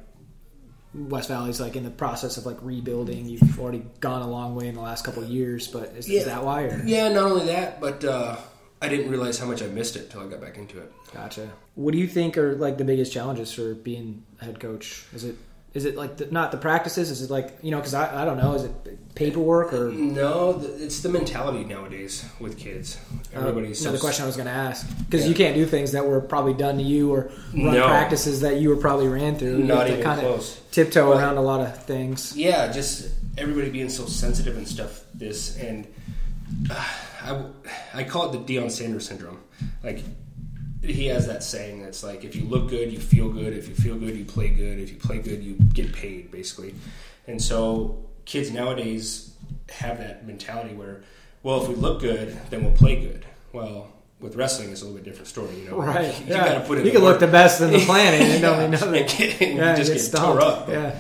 [0.94, 3.26] West Valley's like in the process of like rebuilding.
[3.28, 6.20] You've already gone a long way in the last couple of years, but is, Yeah.
[6.20, 6.64] is that why?
[6.64, 6.84] Or?
[6.86, 8.36] yeah, not only that, but uh,
[8.82, 10.92] I didn't realize how much I missed it till I got back into it.
[11.14, 11.50] Gotcha.
[11.76, 15.06] What do you think are like the biggest challenges for being a head coach?
[15.14, 15.36] Is it
[15.74, 17.10] is it like the, not the practices?
[17.12, 17.78] Is it like you know?
[17.78, 18.54] Because I, I don't know.
[18.56, 22.98] Is it paperwork or No, it's the mentality nowadays with kids.
[23.34, 25.30] Everybody's Uh, another so question I was going to ask because Yeah.
[25.30, 27.88] you can't do things that were probably done to you or run No.
[27.88, 29.58] practices that you were probably ran through.
[29.58, 30.60] You Not even kinda close.
[30.72, 32.36] Tiptoe Well- around a lot of things.
[32.36, 35.04] Yeah, just everybody being so sensitive and stuff.
[35.14, 35.88] This and
[36.70, 36.86] uh,
[37.24, 37.44] I,
[37.94, 39.40] I call it the Deion Sanders syndrome.
[39.84, 40.04] Like
[40.84, 43.54] he has that saying that's like, if you look good, you feel good.
[43.54, 44.80] If you feel good, you play good.
[44.80, 46.74] If you play good, you get paid, basically.
[47.28, 49.34] And so kids nowadays
[49.70, 51.04] have that mentality where,
[51.44, 53.26] well, if we look good, then we'll play good.
[53.54, 53.90] Well.
[54.20, 55.78] With wrestling, it's a little bit different story, you know.
[55.82, 56.20] Right.
[56.20, 56.46] You yeah.
[56.46, 58.70] got to put in You can look the best in the planet and don't mean
[58.70, 58.94] nothing.
[58.94, 60.70] And yeah, just get tore up.
[60.70, 60.96] Yeah.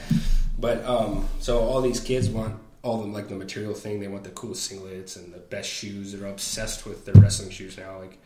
[0.57, 3.99] But um, so all these kids want all the like the material thing.
[3.99, 6.13] They want the coolest singlets and the best shoes.
[6.13, 7.99] They're obsessed with their wrestling shoes now.
[7.99, 8.17] Like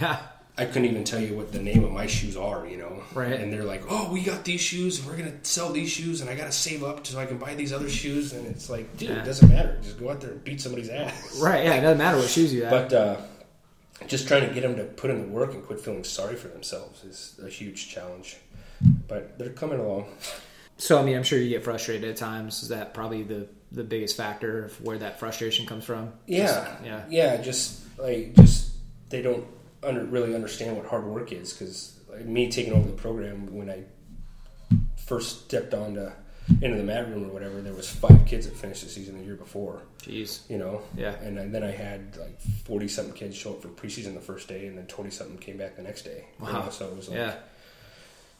[0.00, 0.18] Yeah.
[0.58, 3.02] I couldn't even tell you what the name of my shoes are, you know.
[3.12, 3.32] Right.
[3.38, 6.30] And they're like, "Oh, we got these shoes, and we're gonna sell these shoes, and
[6.30, 9.10] I gotta save up so I can buy these other shoes." And it's like, dude,
[9.10, 9.20] Yeah.
[9.22, 9.76] it doesn't matter.
[9.82, 11.38] Just go out there and beat somebody's ass.
[11.38, 11.64] Right.
[11.64, 11.74] Yeah.
[11.74, 12.70] It doesn't matter what shoes you have.
[12.70, 13.16] But uh,
[14.06, 16.48] just trying to get them to put in the work and quit feeling sorry for
[16.48, 18.36] themselves is a huge challenge.
[19.08, 20.06] But they're coming along.
[20.78, 22.62] So I mean, I'm sure you get frustrated at times.
[22.62, 26.12] Is that probably the the biggest factor of where that frustration comes from?
[26.26, 27.02] Yeah, Just- yeah.
[27.10, 27.36] yeah.
[27.42, 28.70] Just like just
[29.10, 29.46] they don't
[29.86, 33.70] under, really understand what hard work is because like, me taking over the program when
[33.70, 33.84] I
[34.96, 36.10] first stepped onto
[36.62, 39.24] into the mat room or whatever, there was five kids that finished the season the
[39.24, 39.82] year before.
[40.02, 40.48] Jeez.
[40.48, 41.14] You know, Yeah.
[41.20, 44.66] and then- I had like forty something kids show up for preseason the first day,
[44.66, 46.24] and then twenty something came back the next day.
[46.38, 46.64] you Wow.
[46.64, 47.34] know, So it was like Yeah.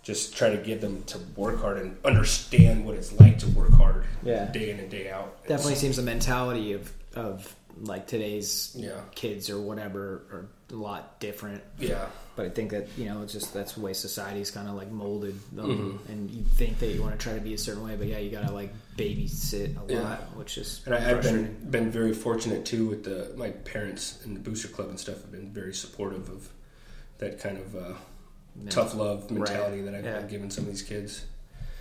[0.05, 3.73] just trying to get them to work hard and understand what it's like to work
[3.73, 4.45] hard Yeah.
[4.53, 5.45] day in and day out.
[5.49, 9.01] Definitely seems the mentality of of like today's Yeah.
[9.15, 11.63] kids or whatever are a lot different.
[11.79, 12.07] Yeah.
[12.35, 14.91] But I think that you know it's just that's the way society's kind of like
[14.91, 15.67] molded them,
[16.01, 16.13] Mm-hmm.
[16.13, 18.19] and you think that you want to try to be a certain way, but yeah,
[18.19, 20.03] you gotta like babysit a Yeah.
[20.03, 24.19] lot, which is And I, I've been been very fortunate too with the my parents
[24.25, 26.49] and the booster club and stuff have been very supportive of
[27.19, 27.95] that kind of uh,
[28.63, 28.71] Yeah.
[28.71, 29.33] tough love Right.
[29.33, 30.19] mentality that I've, Yeah.
[30.19, 31.25] I've given some of these kids.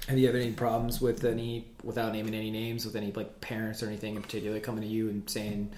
[0.07, 3.81] Have you had any problems with any, without naming any names, with any like parents
[3.81, 5.71] or anything in particular coming to you and saying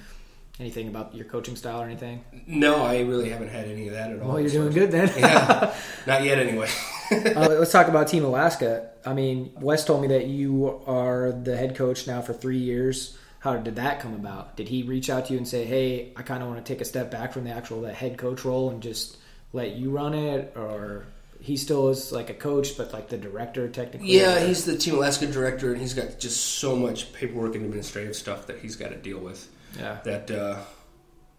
[0.59, 2.23] anything about your coaching style or anything?
[2.45, 4.33] No, I really haven't had any of that at all.
[4.33, 5.09] Well, you're doing good then.
[5.17, 5.73] yeah,
[6.05, 6.69] not yet anyway.
[7.11, 8.89] uh, let's talk about Team Alaska.
[9.05, 13.17] I mean, Wes told me that you are the head coach now for three years.
[13.39, 14.57] How did that come about?
[14.57, 16.81] Did he reach out to you and say, "Hey, I kind of want to take
[16.81, 19.15] a step back from the actual the head coach role and just
[19.53, 21.05] let you run it," or
[21.39, 24.17] he still is like a coach, but like the director technically?
[24.19, 28.15] yeah, he's the Team Alaska director, and he's got just so much paperwork and administrative
[28.15, 29.47] stuff that he's got to deal with.
[29.77, 30.57] yeah, That uh,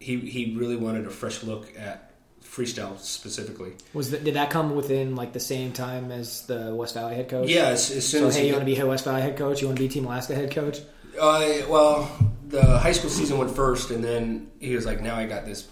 [0.00, 2.04] he he really wanted a fresh look at
[2.42, 3.72] freestyle specifically.
[3.92, 7.28] Was that, did that come within like the same time as the West Valley head
[7.28, 7.48] coach?
[7.48, 9.36] Yeah, as, as soon So as hey, he you want to be West Valley head
[9.36, 9.60] coach?
[9.60, 10.78] You want to be Team Alaska head coach?
[11.20, 12.10] Uh, well,
[12.48, 15.66] the high school season went first, and then he was like, "Now I got this,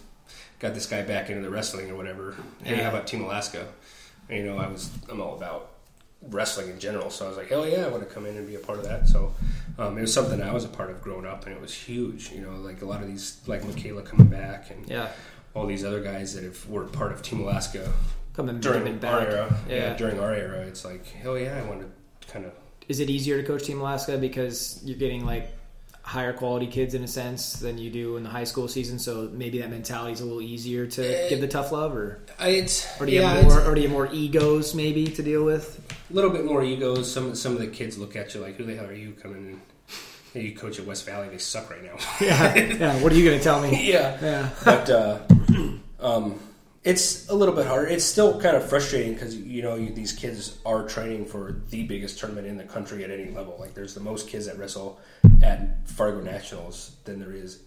[0.58, 2.34] got this guy back into the wrestling or whatever.
[2.64, 2.82] Hey, Yeah.
[2.82, 3.66] how about Team Alaska?"
[4.30, 5.70] You know, I was I'm all about
[6.28, 8.46] wrestling in general, so I was like, "Hell yeah, I want to come in and
[8.46, 9.32] be a part of that." So
[9.78, 12.30] um, it was something I was a part of growing up, and it was huge.
[12.32, 15.08] You know, like a lot of these, like Michaela coming back, and Yeah,
[15.54, 17.92] all these other guys that have were part of Team Alaska
[18.34, 19.28] coming during coming our back.
[19.28, 19.56] era.
[19.68, 19.96] Yeah.
[19.96, 22.52] during our era, it's like, hell yeah, I want to kind of
[22.88, 25.55] Is it easier to coach Team Alaska because you're getting like
[26.06, 28.98] higher quality kids in a sense than you do in the high school season?
[28.98, 32.20] So maybe that mentality is a little easier to Eh, give the tough love, or
[32.40, 35.06] it's or do you yeah, have it's- more, or do you have more egos maybe
[35.08, 35.80] to deal with?
[36.08, 37.10] a little bit more egos.
[37.12, 39.46] Some some of the kids look at you like, "Who the hell are you coming
[39.50, 39.60] in?"
[40.32, 41.28] Hey, you coach at West Valley.
[41.30, 41.96] They suck right now.
[42.20, 43.02] Yeah, yeah.
[43.02, 43.70] What are you going to tell me?
[43.92, 45.18] yeah, Yeah, but uh,
[46.00, 46.38] um,
[46.86, 47.88] It's a little bit harder.
[47.88, 51.82] It's still kind of frustrating because you know you, these kids are training for the
[51.82, 53.56] biggest tournament in the country at any level.
[53.58, 55.00] Like there's the most kids that wrestle
[55.42, 57.60] at Fargo Nationals than there is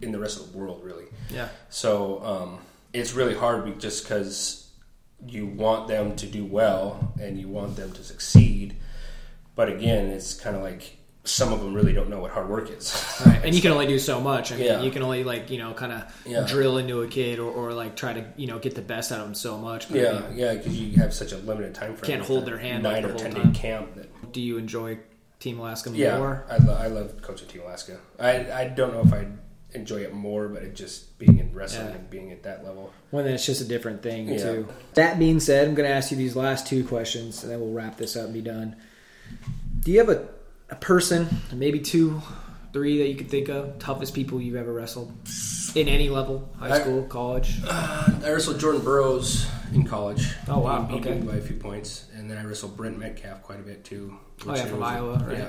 [0.00, 1.04] in the rest of the world, really.
[1.28, 1.48] Yeah.
[1.68, 2.58] So um,
[2.94, 4.70] it's really hard just because
[5.26, 8.76] you want them to do well and you want them to succeed,
[9.54, 10.96] but again, it's kind of like
[11.26, 12.94] some of them really don't know what hard work is.
[13.24, 13.40] Right.
[13.44, 14.52] And you can only do so much.
[14.52, 14.82] I mean, Yeah.
[14.82, 16.46] you can only like you know kind of Yeah.
[16.46, 19.20] drill into a kid or, or like try to you know get the best out
[19.20, 19.88] of them so much.
[19.90, 22.10] But, I Yeah, mean, yeah, because you have such a limited time frame.
[22.12, 23.52] Can't hold their hand, Nine like, the or whole ten time.
[23.52, 23.94] day camp.
[23.96, 24.98] That, do you enjoy
[25.40, 26.44] Team Alaska yeah, more?
[26.50, 27.98] I, lo- I love coaching Team Alaska.
[28.18, 29.26] I I don't know if I
[29.72, 31.94] enjoy it more, but it just being in wrestling Yeah.
[31.94, 32.92] and being at that level.
[33.10, 34.38] Well, then it's just a different thing Yeah.
[34.42, 34.68] too.
[34.94, 37.72] That being said, I'm going to ask you these last two questions, and then we'll
[37.72, 38.76] wrap this up and be done.
[39.80, 40.28] Do you have a,
[40.70, 42.20] a person, maybe two,
[42.72, 45.12] three that you could think of, toughest people you've ever wrestled
[45.74, 47.56] in any level, high I- school, college?
[47.68, 50.26] I wrestled Jordan Burroughs in college.
[50.48, 51.14] Oh, wow, beat okay.
[51.20, 54.16] me by a few points, and then I wrestled Brent Metcalf quite a bit too.
[54.46, 55.38] Oh, yeah, from was a- Iowa, right?
[55.38, 55.48] Yeah,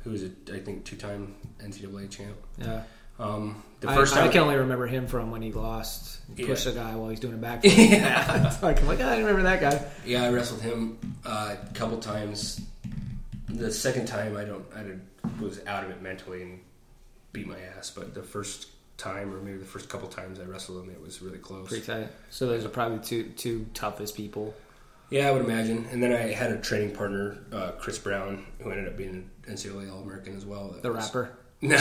[0.00, 2.36] who was a I think two time NCAA champ.
[2.58, 2.82] Yeah,
[3.18, 6.42] Um, the first I time I can only remember him from when he lost, he
[6.42, 6.48] Yeah.
[6.48, 7.60] pushed a guy while he's doing a back.
[7.64, 8.56] Yeah.
[8.62, 9.84] Like, I'm like, I remember that guy.
[10.06, 12.60] Yeah, I wrestled him uh, a couple times.
[13.52, 14.84] The second time, I don't, I
[15.42, 16.60] was out of it mentally and
[17.32, 17.90] beat my ass.
[17.90, 21.20] But the first time, or maybe the first couple times I wrestled him, it was
[21.22, 21.68] really close.
[21.68, 22.08] Pretty tight.
[22.30, 24.54] So those are probably two two toughest people.
[25.10, 25.86] Yeah, I would imagine.
[25.92, 29.10] And then I had a training partner, uh, Chris Brown, who ended up being
[29.46, 30.74] an NCAA All American as well.
[30.80, 31.30] The was- rapper.
[31.64, 31.76] No,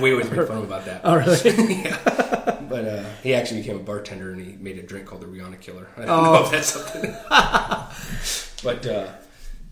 [0.00, 1.02] we always make fun about that.
[1.04, 1.36] Oh, really?
[1.82, 2.58] yeah.
[2.70, 5.60] But uh, he actually became a bartender and he made a drink called the Rihanna
[5.60, 5.88] Killer.
[5.98, 6.22] I don't Oh.
[6.32, 7.14] know if that's something.
[8.62, 9.08] but uh,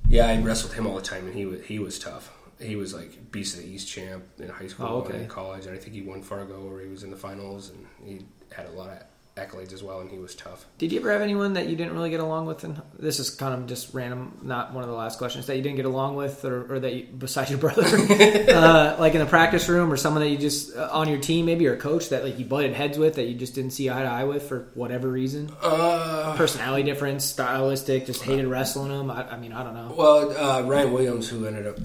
[0.09, 2.32] yeah, I wrestled him all the time and he was he was tough.
[2.61, 5.12] He was like Beast of the East champ in high school Oh, okay.
[5.14, 7.70] and in college, and I think he won Fargo where he was in the finals
[7.70, 9.02] and he had a lot of
[9.39, 10.66] accolades as well, and he was tough.
[10.78, 12.64] Did you ever have anyone that you didn't really get along with?
[12.64, 15.62] And this is kind of just random, not one of the last questions that you
[15.62, 19.26] didn't get along with, or, or that you, besides your brother, uh, like in the
[19.26, 22.09] practice room, or someone that you just uh, on your team, maybe or a coach
[22.11, 24.43] that like you butted heads with that you just didn't see eye to eye with
[24.49, 29.11] for whatever reason, Uh, personality difference, stylistic, just hated wrestling them.
[29.11, 29.95] I, I mean, I don't know.
[29.97, 31.78] Well, uh, Ryan Williams, who ended up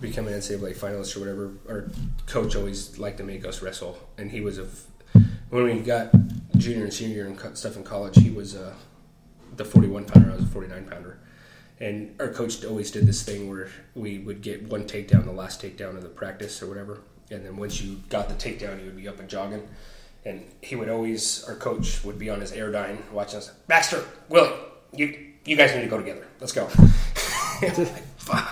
[0.00, 1.90] becoming an NCAA finalist or whatever, our
[2.26, 4.66] coach always liked to make us wrestle, and he was a.
[5.50, 6.12] When we got
[6.60, 8.74] junior and senior year and stuff in college, he was uh,
[9.56, 10.30] the 41 pounder.
[10.30, 11.18] I was a 49 pounder,
[11.80, 15.62] and our coach always did this thing where we would get one takedown, the last
[15.62, 17.00] takedown of the practice or whatever,
[17.30, 19.66] and then once you got the takedown, you would be up and jogging.
[20.26, 23.52] And he would always, our coach would be on his airdyne watching us.
[23.68, 24.52] Baxter, Willie,
[24.94, 26.26] you you guys need to go together.
[26.40, 26.68] Let's go.
[27.62, 28.44] Like.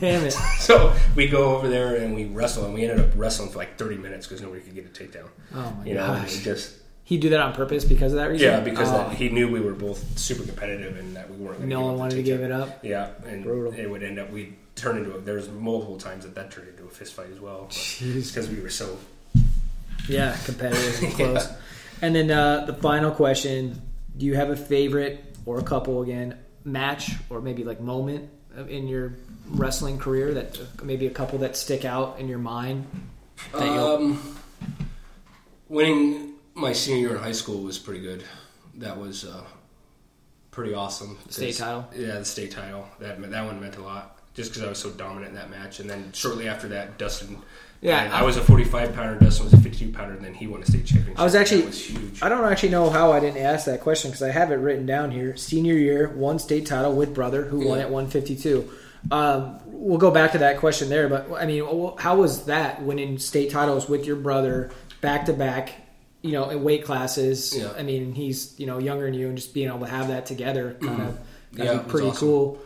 [0.00, 0.32] Damn it!
[0.58, 3.76] So we go over there and we wrestle, and we ended up wrestling for like
[3.78, 5.28] 30 minutes because nobody could get a takedown.
[5.54, 6.38] Oh my You know, gosh!
[6.38, 6.76] it just
[7.06, 8.46] He do that on purpose because of that reason.
[8.48, 11.60] yeah, because Oh, that, he knew we were both super competitive and that we weren't.
[11.60, 12.82] No one wanted to give it up.
[12.82, 13.72] Yeah, and Brutal.
[13.78, 16.68] it would end up we turn into a, there was multiple times that that turned
[16.68, 17.68] into a fist fight as well.
[18.00, 18.98] Because we were so
[20.08, 21.48] Yeah, competitive and close.
[22.00, 23.80] And then uh, the final question:
[24.16, 28.30] Do you have a favorite or a couple again match or maybe like moment
[28.68, 29.12] in your
[29.50, 32.86] wrestling career that maybe a couple that stick out in your mind?
[33.52, 34.38] Um,
[35.68, 38.24] winning my senior year in high school was pretty good.
[38.76, 39.44] That was uh,
[40.50, 41.18] pretty awesome.
[41.28, 41.88] State title?
[41.96, 42.86] Yeah, the state title.
[43.00, 44.18] That that one meant a lot.
[44.34, 47.38] Just because I was so dominant in that match, and then shortly after that, Dustin.
[47.80, 49.22] Yeah, I- I, was a 45 pounder.
[49.22, 51.20] Dustin was a 52 pounder, and then he won a state championship.
[51.20, 52.22] I was actually- that was huge.
[52.22, 54.86] I don't actually know how I didn't ask that question because I have it written
[54.86, 55.36] down here.
[55.36, 58.68] Senior year, one state title with brother who won at 152.
[59.12, 61.62] Um, we'll go back to that question there, but I mean,
[61.98, 65.74] how was that winning state titles with your brother back to back?
[66.24, 67.54] You know, in weight classes.
[67.56, 67.72] Yeah.
[67.76, 70.24] I mean, he's you know younger than you, and just being able to have that
[70.24, 71.18] together, kind of,
[71.52, 72.18] Yeah, pretty awesome.
[72.28, 72.58] cool.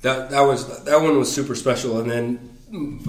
[0.00, 2.56] That that was that one was super special, and then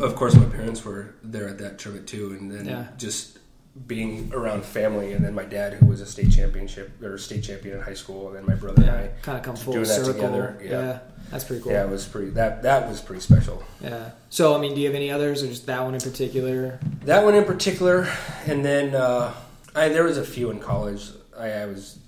[0.01, 2.88] of course my parents were there at that tournament too, and then Yeah.
[2.97, 3.39] just
[3.88, 7.78] being around family, and then my dad who was a state championship or state champion
[7.78, 10.06] in high school, and then my brother and I kind of come full doing that
[10.06, 10.14] circle.
[10.16, 10.70] together, Yeah.
[10.70, 10.99] yeah.
[11.32, 11.72] that's pretty cool.
[11.72, 12.32] Yeah, it was pretty.
[12.32, 13.64] That that was pretty special.
[13.82, 14.10] Yeah.
[14.30, 16.78] So, I mean, do you have any others, or just that one in particular?
[17.06, 18.08] That one in particular,
[18.45, 19.34] and then uh,
[19.76, 21.10] I there was a few in college.
[21.38, 22.00] I, I was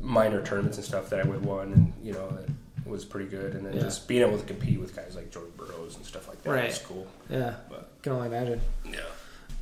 [0.00, 2.48] minor tournaments and stuff that I would won, and you know that
[2.88, 3.54] was pretty good.
[3.54, 3.80] And then Yeah.
[3.80, 6.68] just being able to compete with guys like Jordan Burroughs and stuff like that Right.
[6.68, 7.06] was cool.
[7.30, 8.60] Yeah, But can only imagine.
[8.84, 9.00] yeah,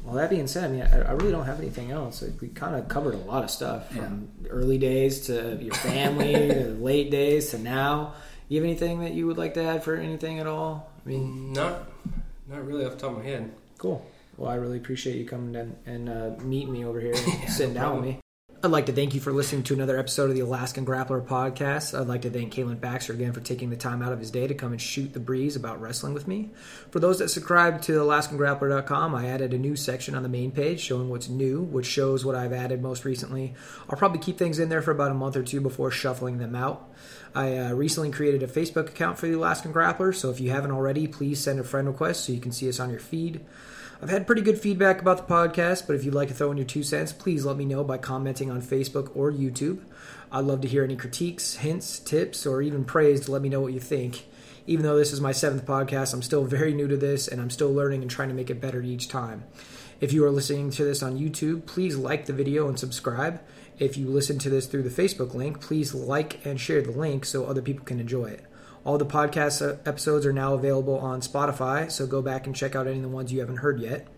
[0.05, 2.21] Well, that being said, I mean, I, I really don't have anything else.
[2.23, 6.33] Like, we kind of covered a lot of stuff from early days to your family
[6.49, 8.15] to late days to now.
[8.49, 10.91] You have anything that you would like to add for anything at all?
[11.07, 11.89] I mean, mm, not
[12.51, 13.51] not really off the top of my head.
[13.79, 14.05] cool.
[14.37, 17.75] Well, I really appreciate you coming in and uh, meeting me over here and sitting
[17.75, 18.19] down with me.
[18.65, 21.99] I'd like to thank you for listening to another episode of the Alaskan Grappler podcast.
[21.99, 24.47] I'd like to thank Kalen Baxter again for taking the time out of his day
[24.47, 26.53] to come and shoot the breeze about wrestling with me.
[26.93, 30.79] For those that subscribe to AlaskanGrappler.com, I added a new section on the main page
[30.79, 33.53] showing what's new, which shows what I've added most recently.
[33.91, 36.55] I'll probably keep things in there for about a month or two before shuffling them
[36.55, 36.89] out.
[37.35, 40.71] I uh, recently created a Facebook account for the Alaskan Grappler, so if you haven't
[40.71, 43.45] already, please send a friend request so you can see us on your feed.
[44.03, 46.57] I've had pretty good feedback about the podcast, but if you'd like to throw in
[46.57, 49.85] your two cents, please let me know by commenting on Facebook or YouTube.
[50.33, 53.61] I'd love to hear any critiques, hints, tips, or even praise to let me know
[53.61, 54.27] what you think.
[54.67, 57.51] Even though this is my seventh podcast, I'm still very new to this and I'm
[57.51, 59.45] still learning and trying to make it better each time.
[60.01, 63.41] If you are listening to this on YouTube, please like the video and subscribe.
[63.79, 67.25] If you listen to this through the Facebook link, please like and share the link
[67.25, 68.45] so other people can enjoy it.
[68.85, 72.89] All the podcast episodes are now available on Spotify, so go back and check out
[72.89, 74.09] any of the ones you haven't heard yet.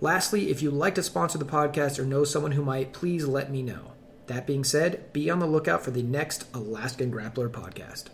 [0.00, 3.50] Lastly, if you'd like to sponsor the podcast or know someone who might, please let
[3.50, 3.92] me know.
[4.26, 8.08] That being said, be on the lookout for the next Alaskan Grappler podcast.